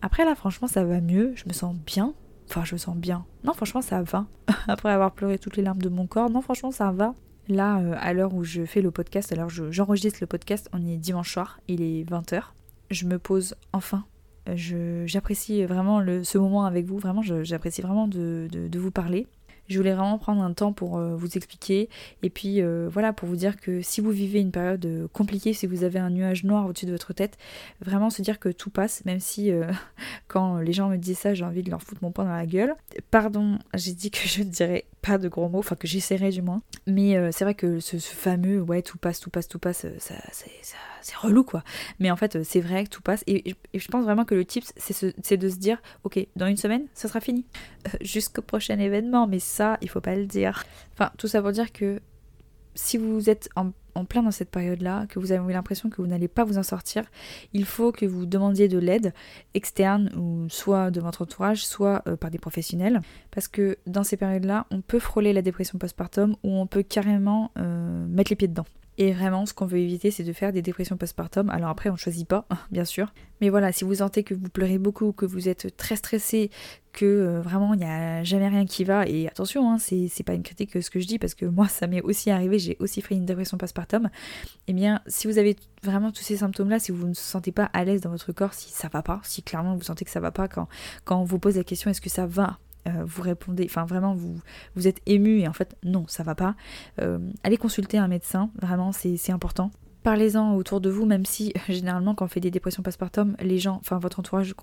Après, 0.02 0.24
là, 0.24 0.34
franchement, 0.34 0.68
ça 0.68 0.84
va 0.84 1.00
mieux. 1.00 1.32
Je 1.36 1.44
me 1.46 1.52
sens 1.52 1.74
bien. 1.74 2.14
Enfin, 2.48 2.64
je 2.64 2.74
me 2.74 2.78
sens 2.78 2.96
bien. 2.96 3.24
Non, 3.44 3.54
franchement, 3.54 3.82
ça 3.82 4.02
va. 4.02 4.26
Après 4.68 4.90
avoir 4.90 5.12
pleuré 5.12 5.38
toutes 5.38 5.56
les 5.56 5.62
larmes 5.62 5.80
de 5.80 5.88
mon 5.88 6.06
corps, 6.06 6.28
non, 6.28 6.42
franchement, 6.42 6.70
ça 6.70 6.90
va. 6.90 7.14
Là, 7.48 7.78
euh, 7.78 7.94
à 7.98 8.12
l'heure 8.12 8.34
où 8.34 8.44
je 8.44 8.64
fais 8.64 8.82
le 8.82 8.90
podcast, 8.90 9.32
alors 9.32 9.50
j'enregistre 9.50 10.18
le 10.20 10.26
podcast, 10.26 10.68
on 10.72 10.86
est 10.86 10.96
dimanche 10.96 11.32
soir, 11.32 11.60
il 11.68 11.82
est 11.82 12.08
20h. 12.08 12.42
Je 12.90 13.06
me 13.06 13.18
pose 13.18 13.54
enfin. 13.72 14.04
J'apprécie 14.54 15.64
vraiment 15.64 16.04
ce 16.24 16.38
moment 16.38 16.64
avec 16.64 16.86
vous, 16.86 16.98
vraiment, 16.98 17.22
j'apprécie 17.22 17.80
vraiment 17.80 18.08
de, 18.08 18.48
vous 18.74 18.90
parler. 18.90 19.26
Je 19.72 19.78
voulais 19.78 19.94
vraiment 19.94 20.18
prendre 20.18 20.42
un 20.42 20.52
temps 20.52 20.72
pour 20.72 20.98
euh, 20.98 21.16
vous 21.16 21.36
expliquer 21.36 21.88
et 22.22 22.30
puis 22.30 22.62
euh, 22.62 22.88
voilà 22.90 23.12
pour 23.12 23.28
vous 23.28 23.36
dire 23.36 23.56
que 23.56 23.82
si 23.82 24.00
vous 24.00 24.10
vivez 24.10 24.40
une 24.40 24.52
période 24.52 25.08
compliquée, 25.12 25.52
si 25.52 25.66
vous 25.66 25.84
avez 25.84 25.98
un 25.98 26.10
nuage 26.10 26.44
noir 26.44 26.66
au-dessus 26.66 26.86
de 26.86 26.92
votre 26.92 27.12
tête, 27.12 27.36
vraiment 27.80 28.10
se 28.10 28.22
dire 28.22 28.38
que 28.38 28.48
tout 28.48 28.70
passe, 28.70 29.04
même 29.04 29.20
si 29.20 29.50
quand 30.28 30.58
les 30.58 30.72
gens 30.72 30.88
me 30.88 30.96
disent 30.96 31.18
ça, 31.18 31.34
j'ai 31.34 31.44
envie 31.44 31.62
de 31.62 31.70
leur 31.70 31.82
foutre 31.82 32.02
mon 32.02 32.12
poing 32.12 32.24
dans 32.24 32.32
la 32.32 32.46
gueule. 32.46 32.74
Pardon, 33.10 33.58
j'ai 33.74 33.92
dit 33.92 34.10
que 34.10 34.20
je 34.28 34.42
ne 34.42 34.48
dirais 34.48 34.84
pas 35.02 35.18
de 35.18 35.28
gros 35.28 35.48
mots, 35.48 35.58
enfin 35.58 35.76
que 35.76 35.88
j'essaierai 35.88 36.30
du 36.30 36.42
moins. 36.42 36.62
Mais 36.86 37.16
euh, 37.16 37.30
c'est 37.32 37.44
vrai 37.44 37.54
que 37.54 37.80
ce, 37.80 37.98
fameux 37.98 38.60
ouais 38.60 38.82
tout 38.82 38.98
passe, 38.98 39.20
tout 39.20 39.30
passe, 39.30 39.48
tout 39.48 39.58
passe, 39.58 39.84
euh, 39.84 39.96
ça, 39.98 40.14
c'est 41.02 41.16
relou 41.16 41.44
quoi. 41.44 41.62
Mais 41.98 42.10
en 42.10 42.16
fait 42.16 42.36
euh, 42.36 42.42
c'est 42.44 42.60
vrai 42.60 42.84
que 42.84 42.90
tout 42.90 43.02
passe 43.02 43.24
et, 43.26 43.54
je 43.74 43.88
pense 43.88 44.04
vraiment 44.04 44.24
que 44.24 44.34
le 44.34 44.44
tip 44.44 44.64
c'est 44.76 45.36
de 45.36 45.48
se 45.48 45.56
dire 45.56 45.78
ok 46.04 46.26
dans 46.36 46.46
une 46.46 46.56
semaine 46.56 46.86
ça 46.94 47.08
sera 47.08 47.20
fini 47.20 47.44
jusqu'au 48.00 48.42
prochain 48.42 48.78
événement. 48.78 49.26
Mais 49.26 49.38
ça 49.38 49.78
il 49.82 49.88
faut 49.88 50.00
pas 50.00 50.16
le 50.16 50.26
dire. 50.26 50.64
Enfin 50.92 51.10
tout 51.18 51.28
ça 51.28 51.42
pour 51.42 51.52
dire 51.52 51.72
que 51.72 52.00
si 52.74 52.96
vous 52.96 53.28
êtes 53.28 53.48
en 53.56 53.72
en 53.94 54.04
plein 54.04 54.22
dans 54.22 54.30
cette 54.30 54.50
période-là, 54.50 55.06
que 55.06 55.18
vous 55.18 55.32
avez 55.32 55.52
l'impression 55.52 55.90
que 55.90 55.96
vous 55.96 56.06
n'allez 56.06 56.28
pas 56.28 56.44
vous 56.44 56.58
en 56.58 56.62
sortir, 56.62 57.04
il 57.52 57.64
faut 57.64 57.92
que 57.92 58.06
vous 58.06 58.26
demandiez 58.26 58.68
de 58.68 58.78
l'aide 58.78 59.12
externe 59.54 60.10
ou 60.16 60.48
soit 60.48 60.90
de 60.90 61.00
votre 61.00 61.22
entourage, 61.22 61.64
soit 61.64 62.02
euh, 62.08 62.16
par 62.16 62.30
des 62.30 62.38
professionnels, 62.38 63.00
parce 63.30 63.48
que 63.48 63.78
dans 63.86 64.04
ces 64.04 64.16
périodes-là, 64.16 64.66
on 64.70 64.80
peut 64.80 64.98
frôler 64.98 65.32
la 65.32 65.42
dépression 65.42 65.78
postpartum 65.78 66.36
ou 66.42 66.52
on 66.56 66.66
peut 66.66 66.82
carrément 66.82 67.50
euh, 67.58 68.06
mettre 68.06 68.30
les 68.30 68.36
pieds 68.36 68.48
dedans. 68.48 68.66
Et 68.98 69.12
vraiment, 69.12 69.46
ce 69.46 69.54
qu'on 69.54 69.64
veut 69.64 69.78
éviter, 69.78 70.10
c'est 70.10 70.22
de 70.22 70.32
faire 70.32 70.52
des 70.52 70.60
dépressions 70.60 70.96
postpartum. 70.96 71.48
Alors 71.48 71.70
après, 71.70 71.88
on 71.88 71.94
ne 71.94 71.98
choisit 71.98 72.28
pas, 72.28 72.46
bien 72.70 72.84
sûr. 72.84 73.12
Mais 73.40 73.48
voilà, 73.48 73.72
si 73.72 73.84
vous 73.84 73.96
sentez 73.96 74.22
que 74.22 74.34
vous 74.34 74.48
pleurez 74.48 74.78
beaucoup, 74.78 75.12
que 75.12 75.24
vous 75.24 75.48
êtes 75.48 75.76
très 75.76 75.96
stressé, 75.96 76.50
que 76.92 77.06
euh, 77.06 77.40
vraiment 77.40 77.72
il 77.72 77.78
n'y 77.78 77.86
a 77.86 78.22
jamais 78.22 78.48
rien 78.48 78.66
qui 78.66 78.84
va, 78.84 79.06
et 79.08 79.26
attention, 79.26 79.72
hein, 79.72 79.78
c'est 79.78 80.22
pas 80.24 80.34
une 80.34 80.42
critique 80.42 80.80
ce 80.82 80.90
que 80.90 81.00
je 81.00 81.06
dis, 81.06 81.18
parce 81.18 81.34
que 81.34 81.46
moi, 81.46 81.68
ça 81.68 81.86
m'est 81.86 82.02
aussi 82.02 82.30
arrivé, 82.30 82.58
j'ai 82.58 82.76
aussi 82.80 83.00
fait 83.00 83.14
une 83.14 83.24
dépression 83.24 83.56
postpartum. 83.56 84.10
Eh 84.68 84.72
bien, 84.74 85.00
si 85.06 85.26
vous 85.26 85.38
avez 85.38 85.56
vraiment 85.82 86.12
tous 86.12 86.22
ces 86.22 86.36
symptômes-là, 86.36 86.78
si 86.78 86.92
vous 86.92 87.04
ne 87.04 87.14
vous 87.14 87.14
sentez 87.14 87.50
pas 87.50 87.70
à 87.72 87.84
l'aise 87.84 88.02
dans 88.02 88.10
votre 88.10 88.32
corps, 88.32 88.52
si 88.52 88.70
ça 88.70 88.88
va 88.88 89.02
pas, 89.02 89.20
si 89.24 89.42
clairement 89.42 89.74
vous 89.74 89.84
sentez 89.84 90.04
que 90.04 90.10
ça 90.10 90.20
va 90.20 90.30
pas, 90.30 90.48
quand, 90.48 90.68
quand 91.04 91.18
on 91.18 91.24
vous 91.24 91.38
pose 91.38 91.56
la 91.56 91.64
question 91.64 91.90
est-ce 91.90 92.00
que 92.00 92.10
ça 92.10 92.26
va 92.26 92.58
euh, 92.88 93.04
vous 93.04 93.22
répondez, 93.22 93.64
enfin 93.68 93.84
vraiment 93.84 94.14
vous, 94.14 94.40
vous 94.74 94.88
êtes 94.88 95.00
ému 95.06 95.40
et 95.40 95.48
en 95.48 95.52
fait 95.52 95.76
non, 95.84 96.04
ça 96.08 96.22
va 96.22 96.34
pas. 96.34 96.54
Euh, 97.00 97.18
allez 97.44 97.56
consulter 97.56 97.98
un 97.98 98.08
médecin, 98.08 98.50
vraiment 98.60 98.92
c'est 98.92 99.32
important. 99.32 99.70
Parlez-en 100.02 100.54
autour 100.54 100.80
de 100.80 100.90
vous, 100.90 101.06
même 101.06 101.24
si 101.24 101.52
généralement 101.68 102.14
quand 102.14 102.24
on 102.24 102.28
fait 102.28 102.40
des 102.40 102.50
dépressions 102.50 102.82
postpartum, 102.82 103.36
les 103.40 103.58
gens, 103.58 103.76
enfin 103.80 103.98
votre 103.98 104.20
entourage 104.20 104.54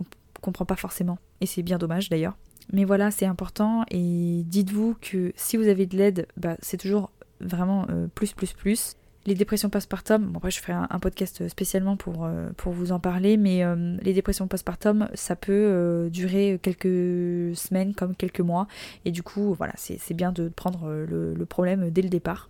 comprend 0.41 0.65
pas 0.65 0.75
forcément. 0.75 1.17
Et 1.41 1.45
c'est 1.45 1.63
bien 1.63 1.77
dommage 1.77 2.09
d'ailleurs. 2.09 2.35
Mais 2.71 2.85
voilà, 2.85 3.09
c'est 3.09 3.25
important 3.25 3.83
et 3.89 4.43
dites-vous 4.45 4.95
que 5.01 5.31
si 5.35 5.57
vous 5.57 5.67
avez 5.67 5.87
de 5.87 5.97
l'aide, 5.97 6.27
bah, 6.37 6.55
c'est 6.61 6.77
toujours 6.77 7.11
vraiment 7.41 7.87
euh, 7.89 8.07
plus, 8.13 8.33
plus, 8.33 8.53
plus 8.53 8.95
les 9.25 9.35
dépressions 9.35 9.69
postpartum, 9.69 10.25
bon 10.25 10.37
après 10.37 10.51
je 10.51 10.59
ferai 10.59 10.73
un, 10.73 10.99
podcast 10.99 11.47
spécialement 11.49 11.97
pour, 11.97 12.25
euh, 12.25 12.49
pour 12.57 12.73
vous 12.73 12.91
en 12.91 12.99
parler, 12.99 13.37
mais 13.37 13.63
euh, 13.63 13.97
les 14.01 14.13
dépressions 14.13 14.47
postpartum, 14.47 15.09
ça 15.13 15.35
peut 15.35 15.51
euh, 15.53 16.09
durer 16.09 16.59
quelques 16.61 17.55
semaines 17.55 17.93
comme 17.93 18.15
quelques 18.15 18.39
mois, 18.39 18.67
et 19.05 19.11
du 19.11 19.21
coup 19.23 19.53
voilà, 19.53 19.73
c'est 19.75 20.13
bien 20.13 20.31
de 20.31 20.47
prendre 20.49 20.89
le, 20.89 21.45
problème 21.45 21.89
dès 21.89 22.01
le 22.01 22.09
départ. 22.09 22.49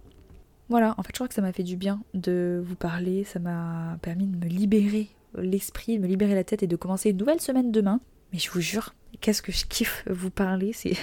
Voilà, 0.70 0.94
en 0.98 1.04
fait 1.04 1.10
je 1.14 1.18
crois 1.18 1.28
que 1.28 1.34
ça 1.34 1.42
m'a 1.42 1.54
fait 1.54 1.64
du 1.64 1.76
bien 1.76 2.02
de 2.14 2.64
vous 2.64 2.76
parler, 2.76 3.24
ça 3.24 3.40
m'a 3.40 3.98
permis 4.02 4.28
de 4.28 4.38
me 4.38 4.50
libérer 4.50 5.08
l'esprit, 5.38 5.98
de 5.98 6.04
me 6.04 6.08
libérer 6.08 6.36
la 6.36 6.44
tête 6.44 6.64
et 6.64 6.68
de 6.68 6.76
commencer 6.76 7.10
une 7.10 7.18
nouvelle 7.18 7.42
semaine 7.42 7.72
demain. 7.72 8.00
Mais 8.32 8.40
je 8.40 8.52
vous 8.52 8.62
jure, 8.62 8.94
qu'est-ce 9.22 9.42
que 9.42 9.52
je 9.52 9.66
kiffe 9.66 10.06
vous 10.08 10.30
parler, 10.30 10.72
c'est 10.74 10.94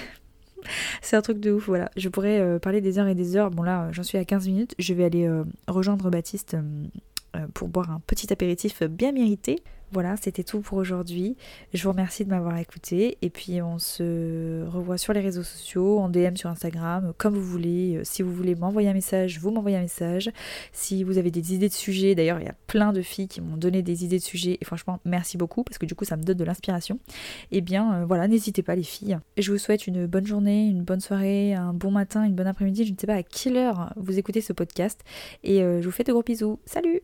c'est 1.02 1.16
un 1.16 1.22
truc 1.22 1.40
de 1.40 1.52
ouf, 1.52 1.66
voilà. 1.66 1.90
Je 1.96 2.08
pourrais 2.08 2.40
euh, 2.40 2.58
parler 2.58 2.80
des 2.80 2.98
heures 2.98 3.08
et 3.08 3.14
des 3.14 3.36
heures. 3.36 3.50
Bon 3.50 3.62
là, 3.62 3.88
j'en 3.92 4.02
suis 4.02 4.18
à 4.18 4.24
15 4.24 4.46
minutes. 4.48 4.74
Je 4.78 4.94
vais 4.94 5.04
aller 5.04 5.26
euh, 5.26 5.44
rejoindre 5.68 6.10
Baptiste 6.10 6.54
euh, 6.54 7.46
pour 7.54 7.68
boire 7.68 7.90
un 7.90 8.00
petit 8.06 8.32
apéritif 8.32 8.82
bien 8.82 9.12
mérité. 9.12 9.62
Voilà, 9.92 10.16
c'était 10.16 10.42
tout 10.42 10.60
pour 10.60 10.78
aujourd'hui. 10.78 11.36
Je 11.72 11.84
vous 11.84 11.90
remercie 11.90 12.24
de 12.24 12.30
m'avoir 12.30 12.58
écouté 12.58 13.18
et 13.22 13.30
puis 13.30 13.62
on 13.62 13.78
se 13.78 14.66
revoit 14.66 14.98
sur 14.98 15.12
les 15.12 15.20
réseaux 15.20 15.44
sociaux, 15.44 16.00
en 16.00 16.08
DM 16.08 16.34
sur 16.34 16.50
Instagram, 16.50 17.12
comme 17.18 17.34
vous 17.34 17.44
voulez. 17.44 18.00
Si 18.02 18.22
vous 18.22 18.32
voulez 18.32 18.56
m'envoyer 18.56 18.88
un 18.88 18.94
message, 18.94 19.38
vous 19.38 19.52
m'envoyez 19.52 19.76
un 19.76 19.82
message. 19.82 20.30
Si 20.72 21.04
vous 21.04 21.18
avez 21.18 21.30
des 21.30 21.54
idées 21.54 21.68
de 21.68 21.72
sujets, 21.74 22.16
d'ailleurs 22.16 22.40
il 22.40 22.46
y 22.46 22.48
a 22.48 22.54
plein 22.66 22.92
de 22.92 23.00
filles 23.00 23.28
qui 23.28 23.40
m'ont 23.40 23.56
donné 23.56 23.82
des 23.82 24.04
idées 24.04 24.18
de 24.18 24.24
sujets 24.24 24.58
et 24.60 24.64
franchement 24.64 24.98
merci 25.04 25.36
beaucoup 25.36 25.62
parce 25.62 25.78
que 25.78 25.86
du 25.86 25.94
coup 25.94 26.04
ça 26.04 26.16
me 26.16 26.24
donne 26.24 26.36
de 26.36 26.44
l'inspiration. 26.44 26.98
Et 27.52 27.58
eh 27.58 27.60
bien 27.60 28.04
voilà, 28.06 28.26
n'hésitez 28.26 28.64
pas 28.64 28.74
les 28.74 28.82
filles. 28.82 29.18
Je 29.38 29.52
vous 29.52 29.58
souhaite 29.58 29.86
une 29.86 30.06
bonne 30.06 30.26
journée, 30.26 30.66
une 30.66 30.82
bonne 30.82 31.00
soirée, 31.00 31.54
un 31.54 31.72
bon 31.72 31.92
matin, 31.92 32.24
une 32.24 32.34
bonne 32.34 32.48
après-midi. 32.48 32.84
Je 32.84 32.92
ne 32.92 32.98
sais 32.98 33.06
pas 33.06 33.14
à 33.14 33.22
quelle 33.22 33.56
heure 33.56 33.92
vous 33.96 34.18
écoutez 34.18 34.40
ce 34.40 34.52
podcast 34.52 35.02
et 35.44 35.62
euh, 35.62 35.80
je 35.80 35.86
vous 35.86 35.92
fais 35.92 36.04
de 36.04 36.12
gros 36.12 36.24
bisous. 36.24 36.58
Salut 36.66 37.02